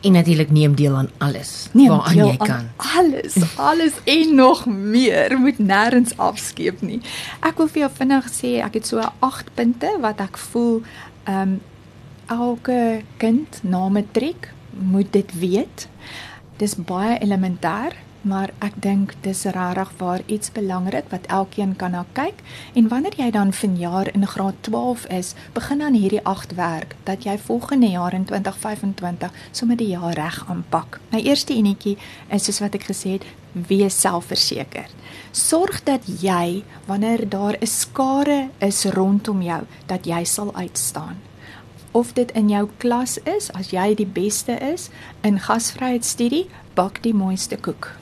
En 0.02 0.12
natuurlik 0.12 0.50
neem 0.50 0.74
deel 0.74 0.96
aan 0.96 1.10
alles 1.18 1.68
neem 1.72 1.88
waaraan 1.88 2.16
jy 2.16 2.36
kan. 2.36 2.68
Alles, 2.76 3.34
alles 3.56 3.92
en 4.04 4.34
nog 4.34 4.66
meer 4.66 5.38
moet 5.38 5.58
nêrens 5.58 6.16
afskeep 6.16 6.80
nie. 6.82 7.00
Ek 7.40 7.60
wil 7.62 7.70
vir 7.70 7.84
jou 7.86 7.90
vinnig 8.00 8.30
sê 8.34 8.56
ek 8.66 8.80
het 8.80 8.88
so 8.90 9.04
8 9.18 9.52
punte 9.54 9.92
wat 10.02 10.22
ek 10.24 10.40
voel 10.50 10.82
ehm 11.24 11.54
um, 11.54 11.60
elke 12.32 13.02
kind 13.20 13.58
na 13.62 13.88
matriek 13.88 14.48
moet 14.70 15.12
dit 15.12 15.32
weet. 15.38 15.88
Dis 16.56 16.74
baie 16.74 17.18
elementêr, 17.20 17.92
maar 18.22 18.50
ek 18.58 18.74
dink 18.82 19.14
dis 19.20 19.44
regtig 19.44 19.90
waar 19.98 20.22
iets 20.26 20.52
belangrik 20.52 21.08
wat 21.10 21.26
elkeen 21.26 21.76
kan 21.76 21.90
na 21.90 22.04
kyk. 22.12 22.42
En 22.74 22.88
wanneer 22.88 23.16
jy 23.16 23.30
dan 23.30 23.52
vanjaar 23.52 24.14
in 24.14 24.26
graad 24.26 24.54
12 24.60 25.06
is, 25.06 25.34
begin 25.52 25.78
dan 25.78 25.94
hierdie 25.94 26.24
8 26.24 26.54
werk 26.54 26.96
dat 27.04 27.24
jy 27.24 27.38
volgende 27.38 27.90
jaar 27.90 28.14
in 28.14 28.24
2025 28.24 29.32
sommer 29.50 29.76
die 29.76 29.92
jaar 29.94 30.14
reg 30.14 30.44
aanpak. 30.48 31.00
My 31.10 31.20
eerste 31.20 31.54
enetjie 31.54 31.96
is 32.28 32.44
soos 32.44 32.60
wat 32.60 32.74
ek 32.74 32.88
gesê 32.90 33.18
het, 33.18 33.26
wees 33.52 34.00
selfverseker. 34.00 34.88
Sorg 35.32 35.82
dat 35.84 36.06
jy 36.20 36.64
wanneer 36.86 37.28
daar 37.28 37.56
'n 37.60 37.66
skare 37.66 38.48
is 38.58 38.84
rondom 38.84 39.42
jou, 39.42 39.62
dat 39.86 40.06
jy 40.06 40.24
sal 40.24 40.54
uitstaan 40.54 41.20
of 41.92 42.12
dit 42.12 42.32
in 42.32 42.48
jou 42.48 42.68
klas 42.76 43.18
is, 43.18 43.52
as 43.52 43.70
jy 43.70 43.94
die 43.94 44.08
beste 44.08 44.56
is 44.72 44.88
in 45.20 45.40
gasvryheidstudie, 45.40 46.46
bak 46.74 47.02
die 47.04 47.14
mooiste 47.14 47.56
koek. 47.60 48.01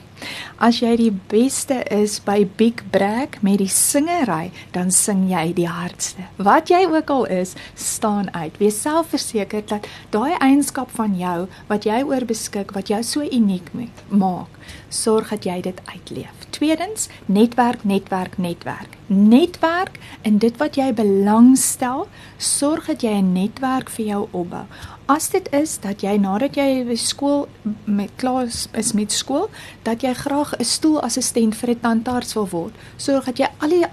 As 0.59 0.81
jy 0.81 0.97
die 0.97 1.13
beste 1.31 1.83
is 1.91 2.19
by 2.21 2.45
Big 2.57 2.83
Brag 2.93 3.41
met 3.41 3.59
die 3.59 3.69
singery, 3.69 4.51
dan 4.73 4.91
sing 4.91 5.29
jy 5.31 5.53
die 5.57 5.69
hardste. 5.69 6.27
Wat 6.37 6.69
jy 6.69 6.85
ook 6.91 7.11
al 7.11 7.27
is, 7.41 7.55
staan 7.75 8.29
uit. 8.35 8.59
Wees 8.61 8.81
selfverseker 8.83 9.65
dat 9.67 9.89
daai 10.11 10.37
eienskap 10.41 10.91
van 10.97 11.17
jou 11.17 11.49
wat 11.69 11.89
jy 11.89 12.03
oor 12.05 12.25
beskik, 12.29 12.75
wat 12.77 12.93
jou 12.93 13.03
so 13.07 13.25
uniek 13.25 13.73
maak, 14.09 14.59
sorg 14.89 15.31
dat 15.31 15.47
jy 15.47 15.61
dit 15.65 15.81
uitleef. 15.87 16.47
Tweedens, 16.51 17.09
netwerk, 17.27 17.85
netwerk, 17.85 18.39
netwerk. 18.39 18.97
Netwerk 19.07 19.99
in 20.23 20.39
dit 20.39 20.57
wat 20.61 20.77
jy 20.77 20.91
belangstel, 20.95 22.07
sorg 22.39 22.87
dat 22.87 23.03
jy 23.03 23.21
'n 23.21 23.33
netwerk 23.33 23.91
vir 23.91 24.07
jou 24.07 24.29
opbou. 24.33 24.67
As 25.11 25.27
dit 25.33 25.49
is 25.51 25.73
dat 25.83 26.05
jy 26.05 26.13
nadat 26.23 26.55
jy 26.55 26.85
by 26.87 26.95
skool 26.95 27.49
met 27.91 28.13
klas 28.21 28.69
is 28.79 28.93
met 28.95 29.11
skool, 29.11 29.49
dat 29.83 30.05
jy 30.07 30.13
graag 30.15 30.53
'n 30.55 30.65
stoelassistent 30.65 31.57
vir 31.59 31.71
'n 31.71 31.81
tandarts 31.81 32.35
wil 32.35 32.47
word, 32.47 32.75
sorg 32.97 33.25
dat 33.25 33.39
jy 33.39 33.49
al 33.59 33.69
die 33.69 33.87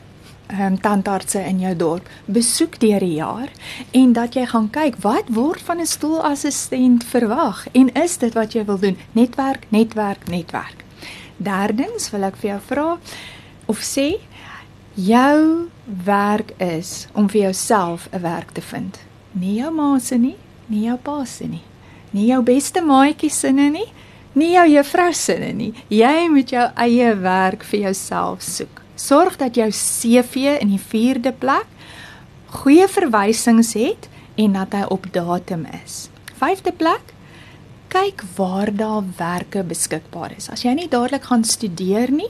um, 0.59 0.77
tandartse 0.77 1.41
in 1.41 1.59
jou 1.59 1.75
dorp 1.75 2.05
besoek 2.25 2.79
deur 2.79 2.99
die 2.99 3.17
jaar 3.17 3.49
en 3.91 4.13
dat 4.13 4.35
jy 4.35 4.45
gaan 4.45 4.69
kyk 4.69 5.01
wat 5.01 5.25
word 5.29 5.61
van 5.61 5.81
'n 5.81 5.85
stoelassistent 5.85 7.03
verwag 7.03 7.67
en 7.73 7.89
is 7.95 8.17
dit 8.17 8.33
wat 8.33 8.53
jy 8.53 8.65
wil 8.65 8.77
doen? 8.79 8.97
Netwerk, 9.11 9.65
netwerk, 9.69 10.27
netwerk. 10.27 10.85
Derdens 11.37 12.11
wil 12.11 12.23
ek 12.23 12.35
vir 12.35 12.49
jou 12.49 12.61
vra 12.61 12.97
of 13.65 13.79
sê 13.79 14.19
Jou 14.97 15.69
werk 15.85 16.51
is 16.57 17.07
om 17.13 17.29
vir 17.29 17.41
jouself 17.41 18.09
'n 18.11 18.21
werk 18.21 18.51
te 18.51 18.61
vind. 18.61 18.99
Nie 19.31 19.59
jou 19.61 19.71
ma 19.71 19.99
se 19.99 20.17
nie, 20.17 20.37
nie 20.69 20.87
jou 20.87 20.97
pa 21.03 21.23
se 21.25 21.47
nie, 21.47 21.63
nie 22.11 22.27
jou 22.31 22.41
beste 22.43 22.81
maatjie 22.81 23.29
se 23.29 23.51
nie, 23.51 23.87
nie 24.37 24.51
jou 24.53 24.65
juffrou 24.69 25.13
se 25.13 25.37
nie. 25.53 25.71
Jy 25.89 26.27
moet 26.29 26.51
jou 26.53 26.65
eie 26.75 27.13
werk 27.21 27.65
vir 27.71 27.87
jouself 27.87 28.45
soek. 28.45 28.83
Sorg 28.97 29.37
dat 29.37 29.57
jou 29.57 29.69
CV 29.71 30.57
in 30.61 30.73
die 30.73 30.81
4de 30.81 31.33
plek 31.37 31.67
goeie 32.61 32.87
verwysings 32.87 33.73
het 33.77 34.07
en 34.37 34.55
dat 34.57 34.73
hy 34.73 34.85
op 34.93 35.07
datum 35.13 35.65
is. 35.83 36.07
5de 36.37 36.73
plek 36.77 37.13
kyk 37.91 38.23
waar 38.35 38.71
daar 38.75 39.03
werke 39.17 39.63
beskikbaar 39.63 40.35
is. 40.37 40.49
As 40.51 40.63
jy 40.65 40.73
nie 40.75 40.89
dadelik 40.91 41.27
gaan 41.29 41.45
studeer 41.47 42.11
nie, 42.11 42.29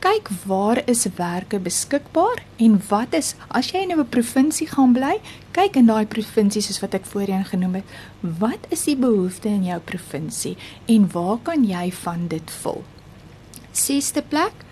kyk 0.00 0.28
waar 0.46 0.82
is 0.90 1.06
werke 1.16 1.58
beskikbaar 1.58 2.42
en 2.56 2.82
wat 2.88 3.14
is 3.14 3.34
as 3.48 3.70
jy 3.72 3.82
in 3.82 3.92
'n 3.92 4.08
provinsie 4.08 4.66
gaan 4.66 4.92
bly, 4.92 5.20
kyk 5.52 5.76
in 5.76 5.86
daai 5.86 6.06
provinsie 6.06 6.62
soos 6.62 6.80
wat 6.80 6.94
ek 6.94 7.06
voorheen 7.06 7.44
genoem 7.44 7.74
het, 7.74 7.84
wat 8.20 8.66
is 8.70 8.84
die 8.84 8.96
behoefte 8.96 9.48
in 9.48 9.64
jou 9.64 9.80
provinsie 9.80 10.56
en 10.86 11.08
waar 11.12 11.38
kan 11.42 11.64
jy 11.64 11.92
van 11.92 12.28
dit 12.28 12.50
vul? 12.50 12.84
Sesde 13.72 14.22
plek 14.22 14.64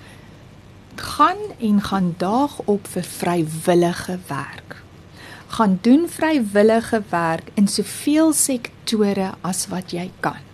gaan 0.97 1.41
en 1.59 1.81
gaan 1.81 2.15
daag 2.19 2.59
op 2.65 2.87
vir 2.87 3.03
vrywillige 3.03 4.19
werk. 4.29 4.83
Gaan 5.47 5.79
doen 5.83 6.09
vrywillige 6.09 7.03
werk 7.11 7.51
in 7.55 7.69
soveel 7.69 8.33
sektore 8.33 9.35
as 9.41 9.67
wat 9.69 9.93
jy 9.93 10.11
kan. 10.21 10.52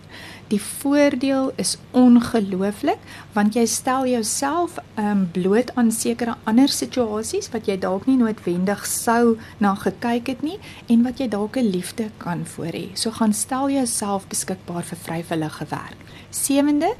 Die 0.48 0.60
voordeel 0.62 1.50
is 1.60 1.76
ongelooflik 1.92 3.02
want 3.34 3.56
jy 3.58 3.66
stel 3.68 4.06
jouself 4.08 4.78
um 4.96 5.26
bloot 5.34 5.74
aan 5.76 5.90
sekere 5.92 6.38
ander 6.48 6.72
situasies 6.72 7.50
wat 7.52 7.68
jy 7.68 7.76
dalk 7.82 8.06
nie 8.08 8.16
noodwendig 8.16 8.86
sou 8.88 9.36
na 9.60 9.74
gekyk 9.76 10.30
het 10.32 10.44
nie 10.46 10.56
en 10.88 11.04
wat 11.04 11.20
jy 11.20 11.28
dalk 11.28 11.58
'n 11.60 11.68
liefde 11.68 12.08
kan 12.16 12.46
voor 12.46 12.72
hê. 12.72 12.88
So 12.94 13.10
gaan 13.10 13.34
stel 13.34 13.70
jouself 13.70 14.26
beskikbaar 14.28 14.84
vir 14.84 14.98
vrywillige 14.98 15.66
werk. 15.68 16.00
Sewende, 16.30 16.94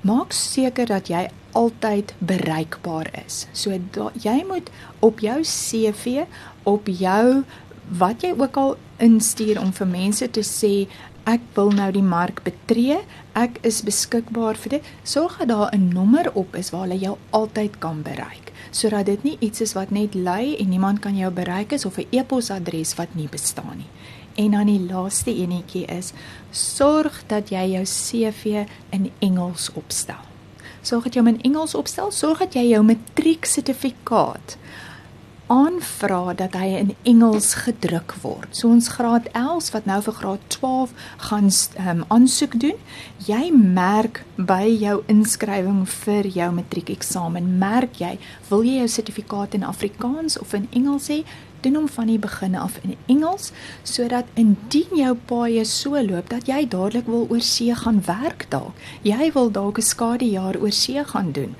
maak 0.00 0.32
seker 0.32 0.86
dat 0.86 1.08
jy 1.08 1.28
altyd 1.52 2.14
bereikbaar 2.18 3.10
is. 3.26 3.46
So 3.52 3.70
da, 3.92 4.10
jy 4.12 4.44
moet 4.46 4.70
op 5.00 5.20
jou 5.20 5.42
CV, 5.42 6.26
op 6.62 6.86
jou 6.86 7.44
wat 7.98 8.22
jy 8.22 8.34
ook 8.36 8.56
al 8.56 8.76
instuur 8.98 9.60
om 9.60 9.72
vir 9.72 9.86
mense 9.86 10.30
te 10.30 10.42
sê 10.42 10.86
ek 11.26 11.42
wil 11.56 11.72
nou 11.74 11.88
die 11.90 12.04
mark 12.06 12.44
betree, 12.46 13.00
ek 13.34 13.58
is 13.66 13.82
beskikbaar 13.86 14.58
vir 14.62 14.76
dit. 14.76 14.90
Sorg 15.02 15.38
dat 15.42 15.48
daar 15.48 15.74
'n 15.74 15.88
nommer 15.92 16.30
op 16.34 16.54
is 16.56 16.70
waar 16.70 16.86
hulle 16.86 16.98
jou 16.98 17.16
altyd 17.30 17.78
kan 17.78 18.02
bereik, 18.02 18.52
sodat 18.70 19.06
dit 19.06 19.22
nie 19.22 19.36
iets 19.40 19.60
is 19.60 19.72
wat 19.74 19.90
net 19.90 20.14
lui 20.14 20.56
en 20.56 20.68
niemand 20.68 21.00
kan 21.00 21.16
jou 21.16 21.30
bereik 21.30 21.72
is 21.72 21.84
of 21.84 21.98
'n 21.98 22.06
e-posadres 22.10 22.94
wat 22.94 23.14
nie 23.14 23.28
bestaan 23.28 23.76
nie. 23.76 23.90
En 24.36 24.50
dan 24.50 24.66
die 24.66 24.86
laaste 24.92 25.34
enetjie 25.34 25.84
is 25.86 26.12
sorg 26.50 27.22
dat 27.26 27.48
jy 27.48 27.72
jou 27.72 27.84
CV 27.84 28.66
in 28.90 29.10
Engels 29.18 29.70
opstel. 29.72 30.22
Sorg 30.82 31.04
dat 31.04 31.14
jy 31.14 31.20
hom 31.20 31.34
in 31.34 31.40
Engels 31.40 31.74
opstel, 31.74 32.10
sorg 32.10 32.38
dat 32.38 32.54
jy 32.54 32.68
jou 32.68 32.82
matrieksertifikaat 32.82 34.56
aanvra 35.52 36.34
dat 36.34 36.56
hy 36.58 36.66
in 36.74 36.94
Engels 37.02 37.52
gedruk 37.62 38.14
word. 38.22 38.50
So 38.56 38.68
ons 38.68 38.88
graad 38.96 39.28
11 39.32 39.70
wat 39.74 39.86
nou 39.86 40.00
vir 40.02 40.16
graad 40.20 40.46
12 40.48 40.94
gaan 41.28 41.50
um, 41.86 42.04
aansoek 42.08 42.58
doen, 42.60 42.78
jy 43.26 43.50
merk 43.54 44.24
by 44.36 44.64
jou 44.66 45.00
inskrywing 45.12 45.84
vir 46.02 46.26
jou 46.26 46.50
matriekeksamen, 46.58 47.56
merk 47.62 48.00
jy, 48.02 48.16
wil 48.50 48.66
jy 48.66 48.80
jou 48.82 48.88
sertifikaat 48.98 49.54
in 49.54 49.66
Afrikaans 49.66 50.38
of 50.42 50.54
in 50.56 50.70
Engels 50.72 51.10
hê? 51.12 51.22
doen 51.66 51.74
hom 51.74 51.88
van 51.88 52.06
die 52.06 52.18
begin 52.18 52.54
af 52.54 52.76
in 52.84 52.94
Engels 53.10 53.50
sodat 53.82 54.28
indien 54.38 54.92
jou 55.00 55.14
paie 55.30 55.64
so 55.66 55.98
loop 56.08 56.28
dat 56.30 56.46
jy 56.50 56.62
dadelik 56.70 57.08
wil 57.10 57.26
oor 57.30 57.42
see 57.42 57.74
gaan 57.74 58.02
werk 58.06 58.46
dalk 58.52 58.86
jy 59.06 59.30
wil 59.34 59.50
dalk 59.50 59.78
'n 59.78 59.88
skadejaar 59.92 60.60
oor 60.62 60.72
see 60.72 61.04
gaan 61.12 61.32
doen 61.32 61.56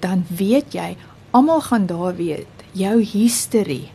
dan 0.00 0.24
weet 0.30 0.72
jy 0.72 0.96
almal 1.30 1.60
gaan 1.60 1.86
daar 1.86 2.16
weet 2.16 2.53
jou 2.74 2.98
history 3.02 3.90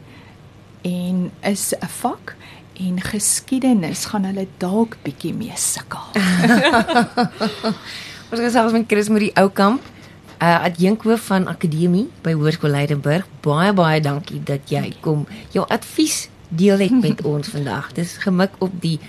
en 0.88 1.32
is 1.44 1.74
'n 1.76 1.88
vak 2.02 2.36
en 2.80 3.02
geskiedenis 3.02 4.06
gaan 4.06 4.24
hulle 4.24 4.48
dalk 4.58 4.98
bietjie 5.04 5.34
mee 5.34 5.56
sukkel. 5.56 6.06
Ons 8.32 8.40
gesels 8.40 8.72
met 8.72 8.86
Chris 8.88 9.10
met 9.10 9.26
die 9.28 9.36
ou 9.36 9.50
kamp, 9.50 9.84
uh 10.40 10.64
adjunkhoof 10.64 11.28
van 11.28 11.48
akademie 11.52 12.08
by 12.24 12.34
Hoërskool 12.38 12.72
Leidenburg. 12.72 13.28
Baie 13.44 13.74
baie 13.76 14.00
dankie 14.02 14.40
dat 14.44 14.72
jy 14.72 14.94
kom. 15.04 15.26
Jou 15.52 15.66
advies 15.68 16.30
deel 16.48 16.80
het 16.80 16.96
met 17.02 17.24
ons 17.28 17.48
vandag. 17.56 17.92
Dis 17.94 18.18
gemik 18.24 18.56
op 18.64 18.72
die 18.82 19.00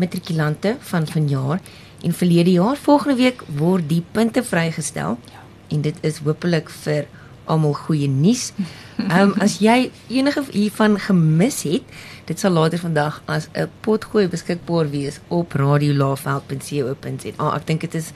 matrikulante 0.00 0.76
van 0.80 1.06
vanjaar 1.06 1.60
en 2.00 2.16
verlede 2.16 2.50
jaar. 2.56 2.76
Volgende 2.76 3.18
week 3.20 3.44
word 3.56 3.88
die 3.88 4.04
punte 4.12 4.42
vrygestel. 4.42 5.18
Ja. 5.28 5.44
En 5.68 5.80
dit 5.80 5.96
is 6.00 6.22
hopelik 6.24 6.70
vir 6.70 7.04
almal 7.44 7.74
goeie 7.74 8.08
nuus. 8.08 8.52
Ehm 8.98 9.30
um, 9.30 9.34
as 9.40 9.58
jy 9.58 9.90
enige 10.08 10.44
hiervan 10.52 10.98
gemis 11.00 11.62
het, 11.62 11.82
dit 12.26 12.38
sal 12.38 12.52
later 12.52 12.78
vandag 12.78 13.22
as 13.26 13.48
'n 13.54 13.68
potgooi 13.80 14.28
beskikbaar 14.28 14.90
wees 14.90 15.20
op 15.28 15.52
radiolaafveld.co.za. 15.52 17.32
Ah, 17.36 17.56
ek 17.56 17.66
dink 17.66 17.80
dit 17.80 17.94
is 17.94 18.12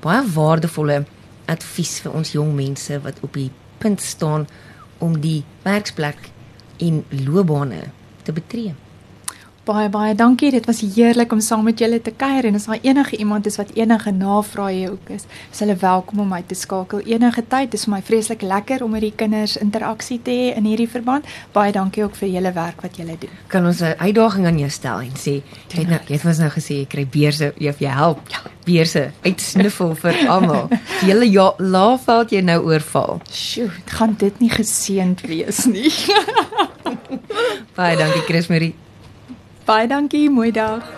baie 0.00 0.22
waardevolle 0.34 1.04
advies 1.46 2.00
vir 2.00 2.12
ons 2.12 2.32
jong 2.32 2.54
mense 2.54 3.00
wat 3.00 3.16
op 3.20 3.32
die 3.32 3.50
punt 3.78 4.00
staan 4.00 4.46
om 4.98 5.20
die 5.20 5.44
werksplek 5.62 6.30
en 6.78 7.04
loopbane 7.10 7.82
te 8.22 8.32
betree 8.32 8.74
baie 9.68 9.88
baie 9.92 10.14
dankie. 10.16 10.50
Dit 10.54 10.66
was 10.68 10.80
heerlik 10.80 11.32
om 11.34 11.40
saam 11.44 11.66
met 11.68 11.80
julle 11.80 12.00
te 12.00 12.12
kuier 12.16 12.46
en 12.48 12.56
as 12.56 12.66
daar 12.70 12.80
enige 12.82 13.18
iemand 13.20 13.46
is 13.46 13.58
wat 13.60 13.74
enige 13.76 14.12
navrae 14.16 14.88
ook 14.90 15.10
is, 15.12 15.26
is 15.52 15.60
hulle 15.60 15.76
welkom 15.76 16.22
om 16.24 16.32
my 16.32 16.40
te 16.46 16.56
skakel 16.56 17.04
enige 17.04 17.44
tyd. 17.44 17.70
Dit 17.72 17.80
is 17.80 17.84
vir 17.86 17.94
my 17.96 18.00
vreeslik 18.06 18.42
lekker 18.42 18.84
om 18.84 18.94
met 18.96 19.04
die 19.04 19.12
kinders 19.12 19.58
interaksie 19.60 20.20
te 20.24 20.32
hê 20.32 20.48
in 20.56 20.68
hierdie 20.68 20.88
verband. 20.88 21.28
Baie 21.52 21.74
dankie 21.76 22.04
ook 22.06 22.16
vir 22.16 22.32
julle 22.38 22.54
werk 22.56 22.80
wat 22.84 22.96
julle 23.00 23.18
doen. 23.20 23.34
Kan 23.52 23.66
ons 23.68 23.82
'n 23.82 23.94
uitdaging 23.98 24.46
aan 24.46 24.58
jou 24.58 24.70
stel 24.70 25.00
en 25.00 25.14
sê 25.16 25.42
jy 25.68 25.80
het 25.82 25.88
nou 25.88 26.00
jy 26.06 26.14
het 26.16 26.24
ons 26.24 26.38
nou 26.38 26.50
gesê 26.50 26.74
jy 26.80 26.86
kry 26.86 27.06
beurse 27.06 27.52
of 27.68 27.78
jy 27.78 27.92
help 27.92 28.20
ja. 28.28 28.40
beurse 28.64 29.10
uitsniffel 29.22 29.94
vir 29.94 30.28
almal. 30.28 30.68
Die 31.00 31.08
hele 31.12 31.28
ja 31.30 31.52
laafveld 31.58 32.30
jy 32.30 32.40
nou 32.40 32.64
oorval. 32.64 33.20
Sjoe, 33.30 33.70
gaan 33.84 34.16
dit 34.18 34.40
nie 34.40 34.50
geseend 34.50 35.20
wees 35.20 35.66
nie. 35.66 35.92
baie 37.78 37.96
dankie 37.96 38.22
Chris 38.26 38.48
Marie. 38.48 38.87
Baie 39.68 39.86
dankie, 39.86 40.30
mooi 40.30 40.50
dag. 40.50 40.97